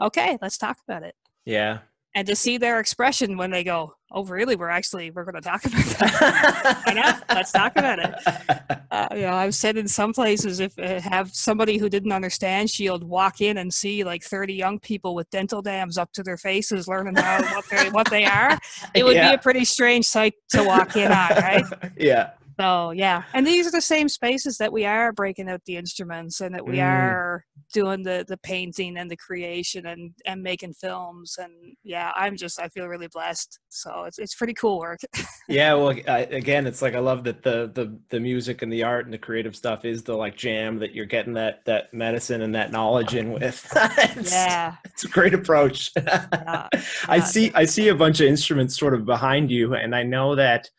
[0.00, 1.14] okay let's talk about it
[1.46, 1.78] Yeah.
[2.14, 4.54] And to see their expression when they go, "Oh, really?
[4.56, 7.24] We're actually we're going to talk about that." Why not?
[7.28, 8.14] Let's talk about it.
[8.92, 12.68] Uh, you know, I've said in some places if uh, have somebody who didn't understand
[12.68, 16.36] Shield walk in and see like thirty young people with dental dams up to their
[16.36, 18.58] faces, learning how what they what they are,
[18.92, 19.30] it would Yeah.
[19.30, 21.64] be a pretty strange sight to walk in on, right?
[21.96, 22.32] yeah.
[22.62, 26.40] So yeah, and these are the same spaces that we are breaking out the instruments
[26.40, 26.86] and that we Mm.
[26.86, 27.44] are
[27.74, 32.60] doing the the painting and the creation and and making films and yeah, I'm just
[32.60, 33.58] I feel really blessed.
[33.68, 35.00] So it's it's pretty cool work.
[35.48, 38.84] Yeah, well, I, again, it's like I love that the the the music and the
[38.84, 42.42] art and the creative stuff is the like jam that you're getting that that medicine
[42.42, 43.66] and that knowledge in with.
[43.76, 45.90] it's, yeah, it's a great approach.
[45.96, 46.68] yeah,
[47.08, 50.36] I see I see a bunch of instruments sort of behind you, and I know
[50.36, 50.70] that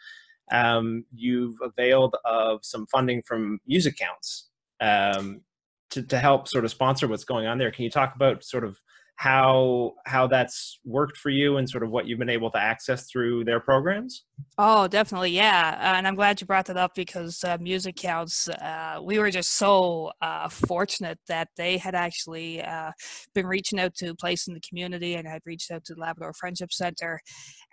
[0.54, 4.44] um, you've availed of some funding from MusiCounts
[4.80, 5.42] um,
[5.90, 7.72] to to help sort of sponsor what's going on there.
[7.72, 8.80] Can you talk about sort of
[9.16, 13.10] how how that's worked for you and sort of what you've been able to access
[13.12, 14.26] through their programs?
[14.58, 15.78] Oh, definitely, yeah.
[15.80, 19.54] Uh, and I'm glad you brought that up because uh, MusiCounts, uh, we were just
[19.58, 22.92] so uh, fortunate that they had actually uh,
[23.34, 26.34] been reaching out to places in the community and had reached out to the Labrador
[26.34, 27.20] Friendship Center.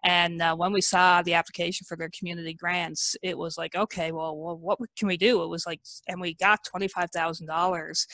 [0.05, 4.35] And when we saw the application for their community grants, it was like, okay, well,
[4.37, 5.43] well what can we do?
[5.43, 8.07] It was like, and we got $25,000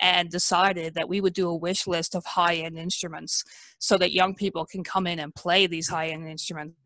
[0.00, 3.42] and decided that we would do a wish list of high end instruments
[3.78, 6.76] so that young people can come in and play these high end instruments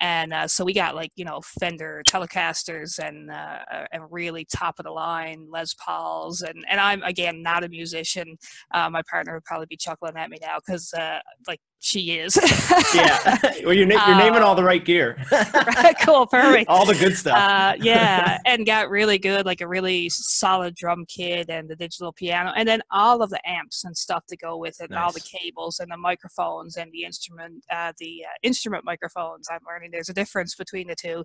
[0.00, 4.78] and uh, so we got like you know Fender Telecasters and uh, and really top
[4.78, 8.36] of the line Les Pauls and and I'm again not a musician.
[8.72, 12.36] Uh, my partner would probably be chuckling at me now because uh, like she is.
[12.94, 13.38] yeah.
[13.64, 15.16] Well, you're, na- you're naming all the right gear.
[15.32, 16.70] right, cool, perfect.
[16.70, 17.36] all the good stuff.
[17.36, 22.12] Uh, yeah, and got really good, like a really solid drum kit and the digital
[22.12, 24.96] piano, and then all of the amps and stuff to go with it, nice.
[24.96, 29.48] and all the cables and the microphones and the instrument, uh, the uh, instrument microphones.
[29.50, 31.24] I'm learning there's a difference between the two.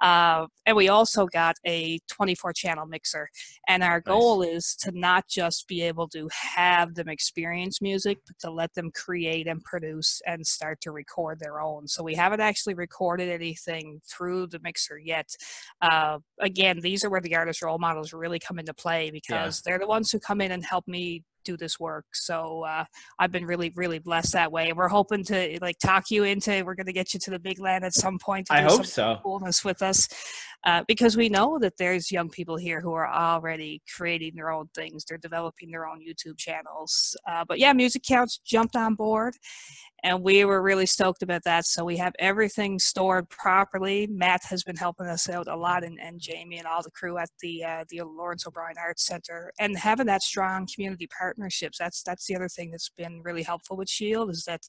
[0.00, 3.28] Uh, and we also got a 24 channel mixer,
[3.66, 8.38] and our goal is to not just be able to have them experience music, but
[8.38, 11.86] to let them create and produce produce and start to record their own.
[11.86, 15.28] So we haven't actually recorded anything through the mixer yet.
[15.80, 19.70] Uh, again, these are where the artist role models really come into play because yeah.
[19.70, 22.04] they're the ones who come in and help me do this work.
[22.12, 22.84] So uh,
[23.18, 24.68] I've been really, really blessed that way.
[24.68, 26.64] And we're hoping to like talk you into.
[26.64, 28.48] We're going to get you to the big land at some point.
[28.50, 29.18] I hope so.
[29.22, 30.08] Coolness with us,
[30.64, 34.68] uh, because we know that there's young people here who are already creating their own
[34.74, 35.04] things.
[35.04, 37.16] They're developing their own YouTube channels.
[37.28, 39.34] Uh, but yeah, MusiCounts jumped on board,
[40.02, 41.64] and we were really stoked about that.
[41.66, 44.06] So we have everything stored properly.
[44.06, 47.18] Matt has been helping us out a lot, and, and Jamie and all the crew
[47.18, 51.78] at the uh, the Lawrence O'Brien Arts Center, and having that strong community partnerships.
[51.78, 54.62] That's that's the other thing that's been really helpful with Shield is that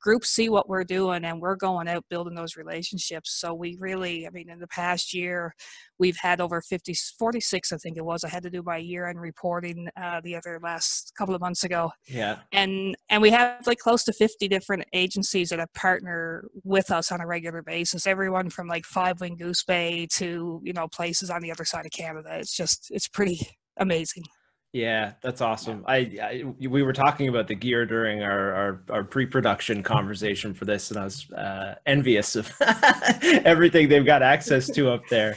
[0.00, 3.38] groups see what we're doing, and we're going out building those relationships.
[3.38, 5.54] So we really, I mean, in the past year,
[5.98, 8.24] we've had over 50, 46, I think it was.
[8.24, 11.92] I had to do my year-end reporting uh, the other last couple of months ago.
[12.06, 16.48] Yeah, and and we have like close to 50 different different agencies that have partner
[16.64, 18.06] with us on a regular basis.
[18.06, 21.86] Everyone from like Five Wing Goose Bay to you know places on the other side
[21.86, 22.38] of Canada.
[22.38, 23.40] It's just it's pretty
[23.76, 24.24] amazing.
[24.72, 25.84] Yeah, that's awesome.
[25.88, 30.64] I, I, we were talking about the gear during our our, our pre-production conversation for
[30.64, 32.52] this, and I was uh, envious of
[33.22, 35.36] everything they've got access to up there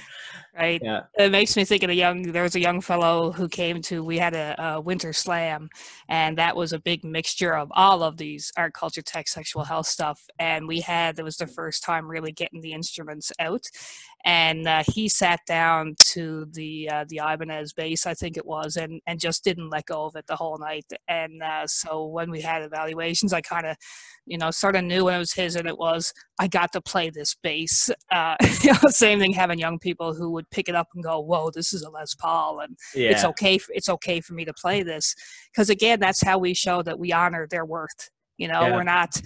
[0.56, 0.82] right?
[0.84, 1.02] Yeah.
[1.18, 2.24] It makes me think of a young.
[2.24, 4.04] There was a young fellow who came to.
[4.04, 5.70] We had a, a, winter slam,
[6.10, 9.88] and that was a big mixture of all of these art, culture, tech, sexual health
[9.88, 10.22] stuff.
[10.40, 11.18] And we had.
[11.18, 13.66] It was the first time really getting the instruments out,
[14.26, 18.78] and uh, he sat down to the uh, the Ibanez bass, I think it was,
[18.78, 20.86] and and just didn't let go of it the whole night.
[21.10, 23.76] And uh, so when we had evaluations, I kind of,
[24.26, 26.82] you know, sort of knew when it was his, and it was I got to
[26.82, 27.90] play this bass.
[28.12, 31.20] Uh, you know, same thing having young people who would pick it up and go,
[31.20, 33.10] "Whoa, this is a Les Paul," and yeah.
[33.10, 33.58] it's okay.
[33.58, 35.16] For, it's okay for me to play this
[35.52, 38.10] because again, that's how we show that we honor their worth.
[38.38, 38.76] You know, yeah.
[38.76, 39.22] we're not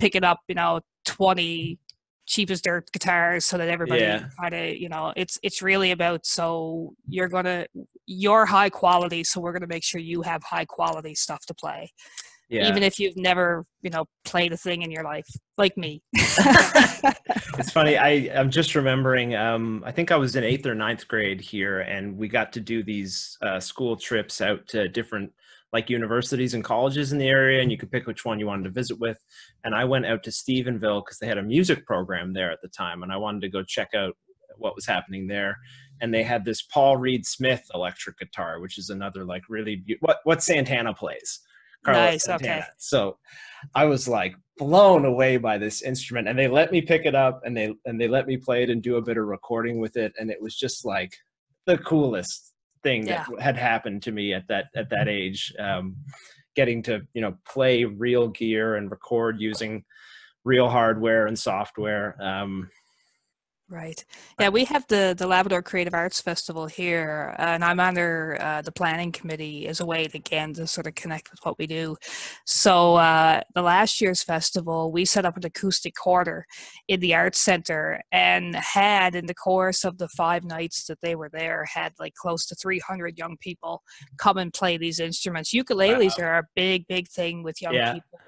[0.00, 1.78] picking up, you know, 20
[2.26, 4.24] cheapest dirt guitars so that everybody yeah.
[4.40, 7.66] kind of you know it's it's really about so you're gonna
[8.06, 11.90] you're high quality so we're gonna make sure you have high quality stuff to play
[12.48, 12.68] yeah.
[12.68, 15.26] even if you've never you know played a thing in your life
[15.58, 20.66] like me it's funny i i'm just remembering um i think i was in eighth
[20.66, 24.88] or ninth grade here and we got to do these uh, school trips out to
[24.88, 25.32] different
[25.72, 28.64] like universities and colleges in the area, and you could pick which one you wanted
[28.64, 29.18] to visit with.
[29.64, 32.68] And I went out to Stephenville because they had a music program there at the
[32.68, 34.16] time, and I wanted to go check out
[34.58, 35.56] what was happening there.
[36.00, 39.96] And they had this Paul Reed Smith electric guitar, which is another like really be-
[40.00, 41.40] what what Santana plays.
[41.84, 42.24] Carlos nice.
[42.24, 42.56] Santana.
[42.56, 42.66] Okay.
[42.78, 43.18] So
[43.74, 47.40] I was like blown away by this instrument, and they let me pick it up,
[47.44, 49.96] and they and they let me play it and do a bit of recording with
[49.96, 51.12] it, and it was just like
[51.66, 52.51] the coolest
[52.82, 53.24] thing yeah.
[53.28, 55.96] that had happened to me at that at that age um,
[56.54, 59.84] getting to you know play real gear and record using
[60.44, 62.68] real hardware and software um,
[63.72, 64.04] Right.
[64.38, 68.60] Yeah, we have the the Labrador Creative Arts Festival here, uh, and I'm under uh,
[68.60, 71.66] the planning committee as a way to, again to sort of connect with what we
[71.66, 71.96] do.
[72.44, 76.44] So uh, the last year's festival, we set up an acoustic quarter
[76.86, 81.16] in the arts center, and had in the course of the five nights that they
[81.16, 83.82] were there, had like close to 300 young people
[84.18, 85.54] come and play these instruments.
[85.54, 86.26] Ukuleles wow.
[86.26, 87.94] are a big, big thing with young yeah.
[87.94, 88.18] people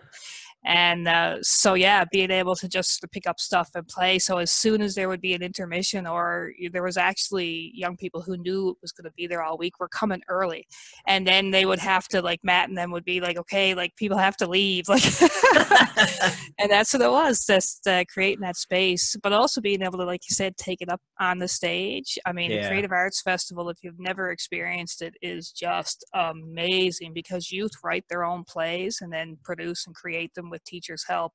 [0.65, 4.19] and uh, so yeah being able to just pick up stuff and play.
[4.19, 8.23] So as soon as there would be an intermission or there was actually young people
[8.23, 10.67] who knew it was going to be there all week were coming early.
[11.07, 13.95] And then they would have to like matt and them would be like okay like
[13.97, 14.85] people have to leave.
[14.95, 15.03] Like
[16.61, 20.05] and that's what it was just uh, creating that space but also being able to
[20.05, 22.17] like you said take it up on the stage.
[22.25, 22.69] I mean yeah.
[22.69, 28.25] creative arts festival if you've never experienced it is just amazing because youth write their
[28.25, 31.33] own plays and then produce and create them with teachers help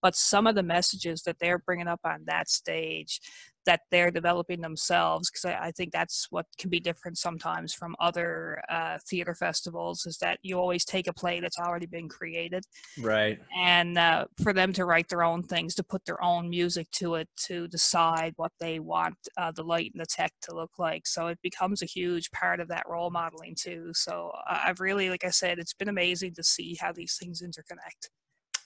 [0.00, 3.20] but some of the messages that they're bringing up on that stage
[3.66, 7.94] that they're developing themselves because I, I, think that's what can be different sometimes from
[8.00, 12.64] other uh, theater festivals is that you always take a play that's already been created.
[12.98, 13.38] Right.
[13.56, 17.14] And uh, for them to write their own things to put their own music to
[17.16, 21.06] it to decide what they want uh, the light and the tech to look like.
[21.06, 23.90] So it becomes a huge part of that role modeling too.
[23.94, 28.08] So i've really like i said it's been amazing to see how these things interconnect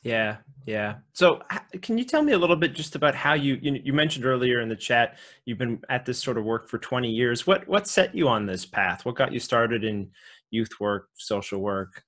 [0.03, 0.37] yeah,
[0.67, 0.97] yeah.
[1.13, 1.41] So,
[1.83, 4.61] can you tell me a little bit just about how you you, you mentioned earlier
[4.61, 7.47] in the chat you've been at this sort of work for 20 years.
[7.47, 9.05] What what set you on this path?
[9.05, 10.11] What got you started in
[10.51, 12.05] youth work, social work?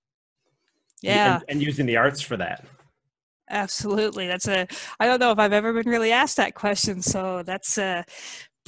[1.03, 2.65] Yeah, and, and using the arts for that.
[3.51, 4.27] Absolutely.
[4.27, 4.67] That's a
[5.01, 8.05] I don't know if I've ever been really asked that question, so that's a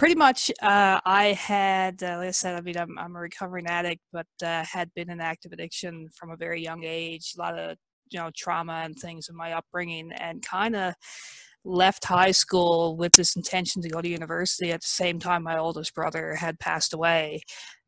[0.00, 3.66] pretty much uh, i had uh, like i said i mean i'm, I'm a recovering
[3.66, 7.58] addict but uh, had been in active addiction from a very young age a lot
[7.58, 7.76] of
[8.10, 10.94] you know trauma and things in my upbringing and kind of
[11.64, 14.72] left high school with this intention to go to university.
[14.72, 17.42] At the same time my oldest brother had passed away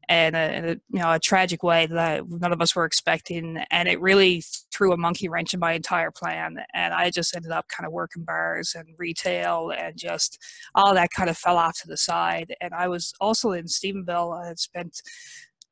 [0.09, 3.89] and a, a, you know a tragic way that none of us were expecting and
[3.89, 4.43] it really
[4.73, 7.93] threw a monkey wrench in my entire plan and i just ended up kind of
[7.93, 10.39] working bars and retail and just
[10.75, 14.43] all that kind of fell off to the side and i was also in stephenville.
[14.43, 15.01] I had spent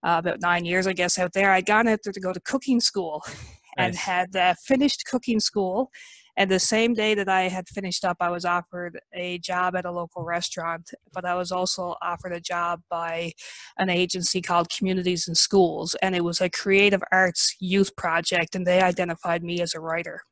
[0.03, 1.51] uh, about nine years i guess out there.
[1.51, 3.25] I'd gone out there to go to cooking school
[3.81, 5.91] and had uh, finished cooking school.
[6.37, 9.85] And the same day that I had finished up, I was offered a job at
[9.85, 13.33] a local restaurant, but I was also offered a job by
[13.79, 15.95] an agency called Communities and Schools.
[16.01, 20.23] And it was a creative arts youth project, and they identified me as a writer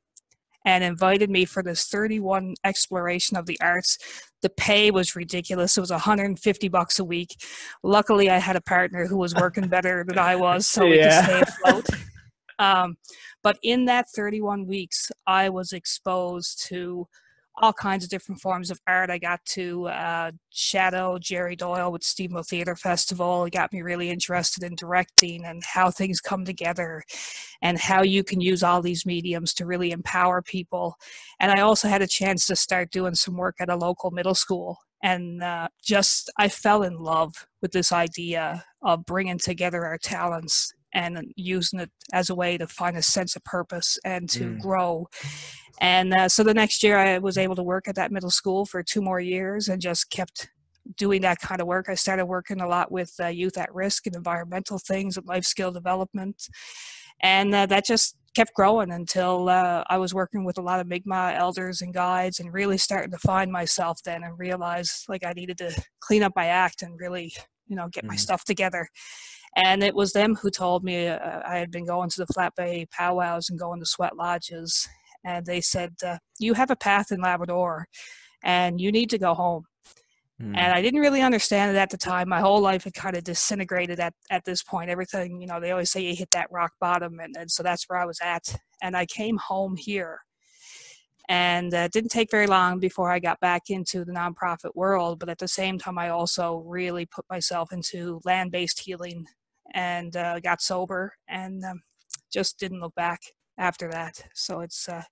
[0.64, 3.98] and invited me for this 31 exploration of the arts.
[4.42, 5.76] The pay was ridiculous.
[5.76, 7.36] It was 150 bucks a week.
[7.82, 11.20] Luckily, I had a partner who was working better than I was, so yeah.
[11.20, 11.86] we could stay afloat.
[12.58, 12.96] Um,
[13.42, 17.06] but in that 31 weeks, I was exposed to
[17.60, 19.10] all kinds of different forms of art.
[19.10, 23.44] I got to uh, shadow Jerry Doyle with Stephenville Theatre Festival.
[23.44, 27.02] It got me really interested in directing and how things come together
[27.62, 30.96] and how you can use all these mediums to really empower people.
[31.40, 34.34] And I also had a chance to start doing some work at a local middle
[34.34, 34.78] school.
[35.02, 40.72] And uh, just, I fell in love with this idea of bringing together our talents
[40.94, 44.60] and using it as a way to find a sense of purpose and to mm.
[44.60, 45.06] grow.
[45.80, 48.66] And uh, so the next year, I was able to work at that middle school
[48.66, 50.48] for two more years and just kept
[50.96, 51.88] doing that kind of work.
[51.88, 55.44] I started working a lot with uh, youth at risk and environmental things and life
[55.44, 56.48] skill development.
[57.20, 60.86] And uh, that just kept growing until uh, I was working with a lot of
[60.86, 65.32] Mi'kmaq elders and guides and really starting to find myself then and realize like I
[65.32, 67.32] needed to clean up my act and really,
[67.66, 68.08] you know, get mm.
[68.08, 68.88] my stuff together.
[69.56, 72.54] And it was them who told me uh, I had been going to the Flat
[72.56, 74.88] Bay powwows and going to sweat lodges.
[75.24, 77.86] And they said, uh, You have a path in Labrador
[78.42, 79.64] and you need to go home.
[80.40, 80.56] Mm.
[80.56, 82.28] And I didn't really understand it at the time.
[82.28, 84.90] My whole life had kind of disintegrated at, at this point.
[84.90, 87.18] Everything, you know, they always say you hit that rock bottom.
[87.18, 88.56] And, and so that's where I was at.
[88.80, 90.20] And I came home here
[91.28, 95.18] and uh, it didn't take very long before I got back into the nonprofit world.
[95.18, 99.26] But at the same time, I also really put myself into land based healing
[99.74, 101.82] and uh, got sober and um,
[102.32, 103.20] just didn't look back
[103.58, 104.22] after that.
[104.34, 105.02] So it's uh,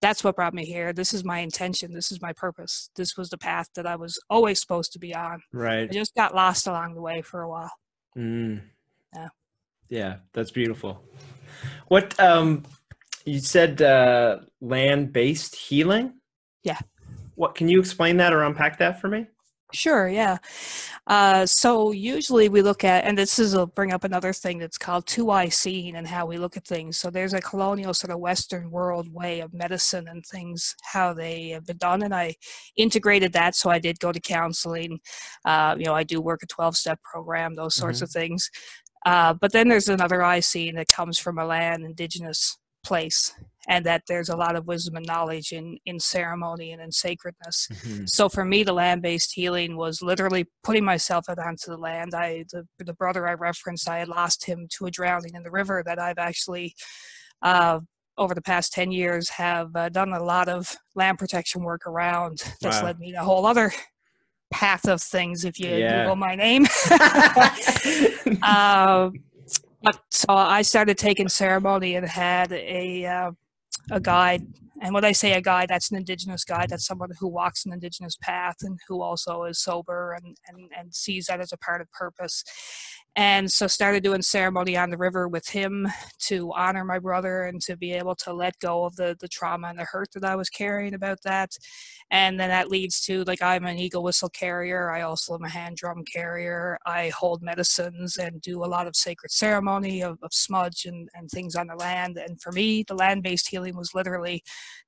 [0.00, 0.92] that's what brought me here.
[0.92, 1.92] This is my intention.
[1.92, 2.90] This is my purpose.
[2.96, 5.42] This was the path that I was always supposed to be on.
[5.52, 5.90] Right.
[5.90, 7.72] I just got lost along the way for a while.
[8.16, 8.62] Mm.
[9.14, 9.28] Yeah.
[9.88, 11.02] Yeah, that's beautiful.
[11.88, 12.64] What um
[13.24, 16.14] you said uh land-based healing?
[16.62, 16.78] Yeah.
[17.34, 19.26] What can you explain that or unpack that for me?
[19.72, 20.38] Sure, yeah.
[21.06, 24.78] Uh, so usually we look at, and this is will bring up another thing that's
[24.78, 26.98] called two-eyed seeing and how we look at things.
[26.98, 31.50] So there's a colonial sort of Western world way of medicine and things, how they
[31.50, 32.02] have been done.
[32.02, 32.34] And I
[32.76, 33.54] integrated that.
[33.54, 34.98] So I did go to counseling.
[35.44, 38.04] Uh, you know, I do work a 12 step program, those sorts mm-hmm.
[38.04, 38.50] of things.
[39.06, 43.32] Uh, but then there's another eye seeing that comes from a land indigenous place
[43.68, 47.68] and that there's a lot of wisdom and knowledge in in ceremony and in sacredness
[47.70, 48.04] mm-hmm.
[48.06, 52.44] so for me the land-based healing was literally putting myself out onto the land i
[52.52, 55.82] the, the brother i referenced i had lost him to a drowning in the river
[55.84, 56.74] that i've actually
[57.42, 57.80] uh,
[58.18, 62.42] over the past 10 years have uh, done a lot of land protection work around
[62.60, 62.86] that's wow.
[62.86, 63.72] led me to a whole other
[64.50, 66.02] path of things if you yeah.
[66.02, 66.66] google my name
[68.42, 69.10] uh,
[70.10, 73.32] so I started taking ceremony and had a uh,
[73.90, 74.42] a guide
[74.82, 76.70] And when I say a guide, that's an indigenous guide.
[76.70, 80.94] That's someone who walks an indigenous path and who also is sober and, and, and
[80.94, 82.44] sees that as a part of purpose.
[83.16, 85.88] And so started doing ceremony on the river with him
[86.26, 89.68] to honor my brother and to be able to let go of the, the trauma
[89.68, 91.50] and the hurt that I was carrying about that.
[92.12, 94.92] And then that leads to like I'm an eagle whistle carrier.
[94.92, 96.78] I also am a hand drum carrier.
[96.86, 101.28] I hold medicines and do a lot of sacred ceremony of, of smudge and, and
[101.28, 102.16] things on the land.
[102.16, 104.42] And for me, the land based healing was literally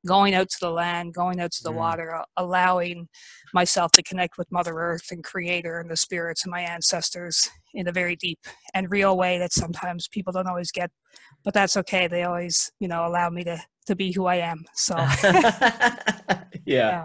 [0.07, 1.77] going out to the land, going out to the mm.
[1.77, 3.09] water, allowing
[3.53, 7.89] myself to connect with Mother Earth and Creator and the spirits and my ancestors in
[7.89, 8.39] a very deep
[8.75, 10.91] and real way that sometimes people don't always get.
[11.45, 12.07] But that's okay.
[12.07, 14.65] They always, you know, allow me to to be who I am.
[14.75, 14.95] So
[15.25, 16.45] yeah.
[16.65, 17.05] yeah.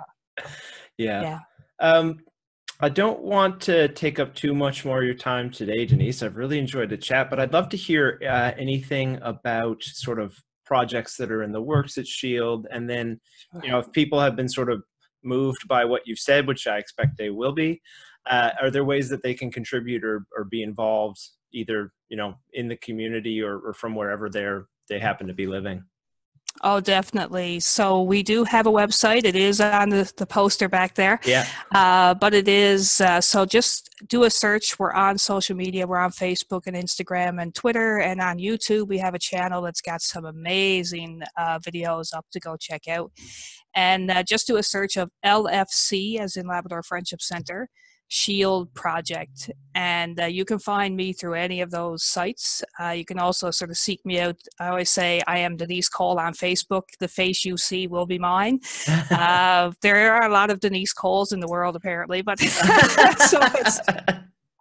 [0.97, 1.21] Yeah.
[1.21, 1.39] yeah.
[1.79, 2.19] Um,
[2.79, 6.21] I don't want to take up too much more of your time today, Denise.
[6.21, 10.35] I've really enjoyed the chat, but I'd love to hear uh, anything about sort of
[10.63, 13.19] projects that are in the works at Shield, and then
[13.63, 14.83] you know if people have been sort of
[15.23, 17.81] moved by what you've said, which I expect they will be,
[18.29, 21.19] uh, are there ways that they can contribute or, or be involved
[21.53, 25.47] either you know in the community or, or from wherever they're they happen to be
[25.47, 25.83] living?
[26.63, 27.59] Oh, definitely.
[27.59, 29.25] So we do have a website.
[29.25, 31.19] It is on the, the poster back there.
[31.23, 31.45] Yeah.
[31.73, 34.79] Uh, but it is, uh, so just do a search.
[34.79, 35.85] We're on social media.
[35.85, 38.87] We're on Facebook and Instagram and Twitter and on YouTube.
[38.87, 43.11] We have a channel that's got some amazing uh, videos up to go check out.
[43.75, 47.69] And uh, just do a search of LFC, as in Labrador Friendship Center.
[48.07, 49.51] Shield project.
[49.75, 52.63] And uh, you can find me through any of those sites.
[52.79, 54.37] Uh, you can also sort of seek me out.
[54.59, 56.83] I always say I am Denise Cole on Facebook.
[56.99, 58.61] The face you see will be mine.
[59.11, 63.79] uh, there are a lot of Denise Coles in the world, apparently, but so it's.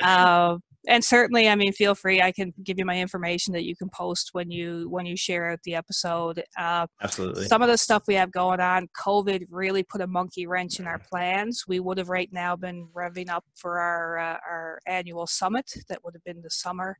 [0.03, 3.76] Uh, and certainly i mean feel free i can give you my information that you
[3.76, 6.43] can post when you when you share out the episode.
[6.59, 7.47] Uh, absolutely.
[7.47, 10.87] some of the stuff we have going on covid really put a monkey wrench in
[10.87, 11.64] our plans.
[11.68, 16.03] We would have right now been revving up for our uh, our annual summit that
[16.05, 16.97] would have been the summer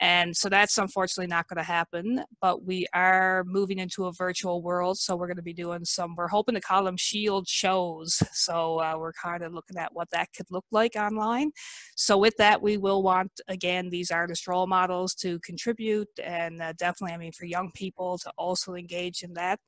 [0.00, 4.62] and so that's unfortunately not going to happen, but we are moving into a virtual
[4.62, 4.98] world.
[4.98, 8.22] So we're going to be doing some, we're hoping to call them shield shows.
[8.32, 11.50] So uh, we're kind of looking at what that could look like online.
[11.96, 16.72] So with that, we will want, again, these artist role models to contribute and uh,
[16.78, 19.58] definitely, I mean, for young people to also engage in that.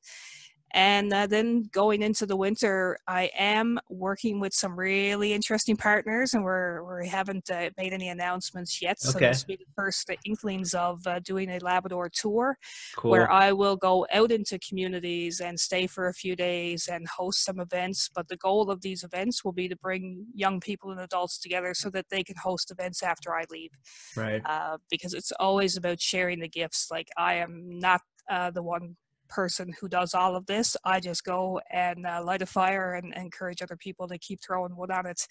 [0.73, 6.33] And uh, then going into the winter, I am working with some really interesting partners,
[6.33, 8.99] and we're we haven't uh, made any announcements yet.
[8.99, 12.57] So this will be the first inklings of uh, doing a Labrador tour,
[12.95, 13.11] cool.
[13.11, 17.43] where I will go out into communities and stay for a few days and host
[17.43, 18.09] some events.
[18.13, 21.73] But the goal of these events will be to bring young people and adults together
[21.73, 23.71] so that they can host events after I leave.
[24.15, 24.41] Right.
[24.45, 26.89] Uh, because it's always about sharing the gifts.
[26.89, 28.95] Like I am not uh, the one
[29.31, 30.77] person who does all of this.
[30.83, 34.39] I just go and uh, light a fire and, and, encourage other people to keep
[34.45, 35.25] throwing wood on it.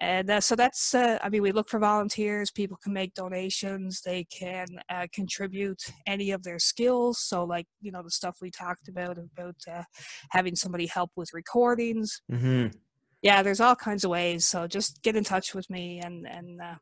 [0.00, 2.50] And uh, so that's, uh, I mean, we look for volunteers.
[2.50, 4.00] People can make donations.
[4.00, 7.20] They can uh, contribute any of their skills.
[7.20, 9.84] So, like, you know, the stuff we talked about, about uh,
[10.30, 12.20] having somebody help with recordings.
[12.30, 12.76] Mm-hmm.
[13.22, 14.44] Yeah, there's all kinds of ways.
[14.44, 16.74] So just get in touch with me and, and uh,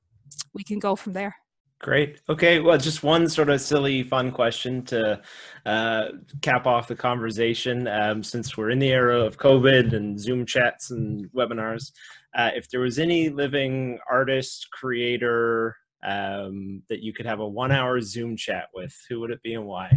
[0.54, 1.36] we can go from there.
[1.80, 2.20] Great.
[2.28, 2.60] Okay.
[2.60, 5.20] Well, just one sort of silly, fun question to
[5.64, 6.04] uh,
[6.42, 7.88] cap off the conversation.
[7.88, 11.92] Um, since we're in the era of COVID and Zoom chats and webinars,
[12.34, 18.02] uh, if there was any living artist, creator um, that you could have a one-hour
[18.02, 19.90] Zoom chat with, who would it be and why?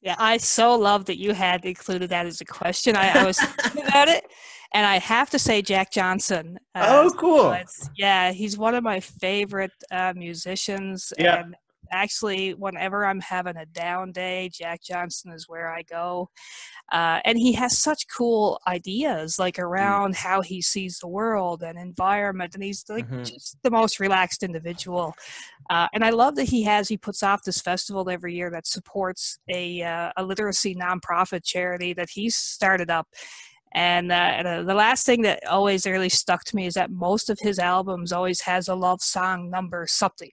[0.00, 2.94] Yeah, I so love that you had included that as a question.
[2.94, 4.24] I, I was thinking about it,
[4.72, 6.58] and I have to say Jack Johnson.
[6.74, 7.56] Uh, oh, cool!
[7.96, 11.12] Yeah, he's one of my favorite uh, musicians.
[11.18, 11.40] Yeah.
[11.40, 11.56] And
[11.90, 16.28] actually, whenever I'm having a down day, Jack Johnson is where I go.
[16.90, 19.62] Uh, and he has such cool ideas, like mm.
[19.62, 20.16] around mm.
[20.16, 23.24] how he sees the world and environment, and he's like mm-hmm.
[23.24, 25.14] just the most relaxed individual.
[25.68, 28.66] Uh, and I love that he has he puts off this festival every year that
[28.66, 33.06] supports a uh, a literacy nonprofit charity that he's started up.
[33.72, 37.30] And, uh, uh, the last thing that always really stuck to me is that most
[37.30, 40.30] of his albums always has a love song number something.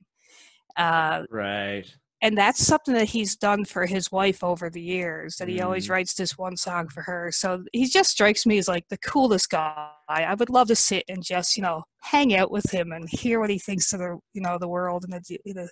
[0.77, 1.85] Uh, right.
[2.21, 5.35] And that's something that he's done for his wife over the years.
[5.35, 5.65] That he mm.
[5.65, 7.31] always writes this one song for her.
[7.31, 9.89] So he just strikes me as like the coolest guy.
[10.07, 13.39] I would love to sit and just you know hang out with him and hear
[13.39, 15.69] what he thinks of the you know the world the in the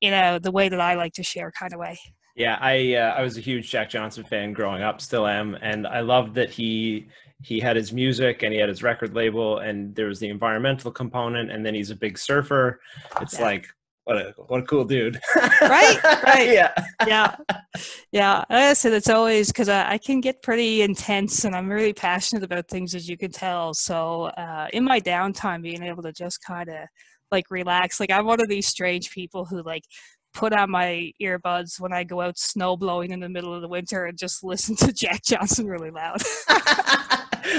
[0.00, 1.98] you know the way that I like to share kind of way.
[2.36, 5.86] Yeah, I uh, I was a huge Jack Johnson fan growing up, still am, and
[5.86, 7.08] I love that he
[7.42, 10.90] he had his music and he had his record label, and there was the environmental
[10.90, 12.80] component, and then he's a big surfer.
[13.22, 13.44] It's yeah.
[13.44, 13.66] like
[14.04, 15.18] what a what a cool dude.
[15.62, 16.48] right, right.
[16.52, 16.72] yeah,
[17.06, 17.36] yeah,
[18.12, 18.44] yeah.
[18.50, 22.44] I said it's always because I, I, can get pretty intense, and I'm really passionate
[22.44, 23.72] about things, as you can tell.
[23.72, 26.86] So uh, in my downtime, being able to just kind of
[27.32, 27.98] like relax.
[28.00, 29.84] Like I'm one of these strange people who like
[30.36, 33.68] put on my earbuds when I go out snow blowing in the middle of the
[33.68, 36.22] winter and just listen to Jack Johnson really loud.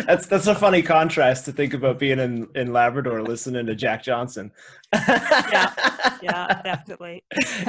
[0.05, 4.03] that's that's a funny contrast to think about being in in Labrador listening to Jack
[4.03, 4.51] Johnson.
[4.93, 5.73] yeah,
[6.21, 7.23] yeah, definitely.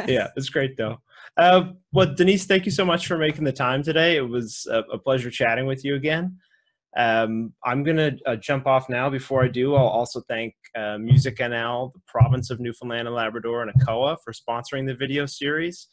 [0.07, 1.01] yeah, it's great though.
[1.39, 4.17] Uh, well, Denise, thank you so much for making the time today.
[4.17, 6.37] It was a, a pleasure chatting with you again.
[6.99, 9.09] Um, I'm going to uh, jump off now.
[9.09, 13.63] Before I do, I'll also thank uh, Music NL, the province of Newfoundland and Labrador,
[13.63, 15.87] and ACOA for sponsoring the video series.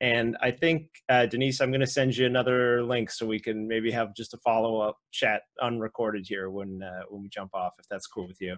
[0.00, 3.68] And I think, uh, Denise, I'm going to send you another link so we can
[3.68, 7.74] maybe have just a follow up chat unrecorded here when, uh, when we jump off,
[7.78, 8.56] if that's cool with you.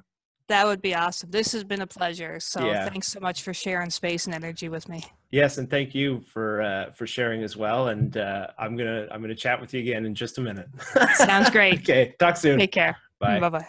[0.49, 1.31] That would be awesome.
[1.31, 2.41] This has been a pleasure.
[2.41, 2.89] So yeah.
[2.89, 5.05] thanks so much for sharing space and energy with me.
[5.31, 7.89] Yes, and thank you for uh, for sharing as well.
[7.89, 10.69] And uh, I'm gonna I'm gonna chat with you again in just a minute.
[11.15, 11.81] Sounds great.
[11.81, 12.59] okay, talk soon.
[12.59, 12.97] Take care.
[13.19, 13.41] Bye.
[13.41, 13.67] Bye bye.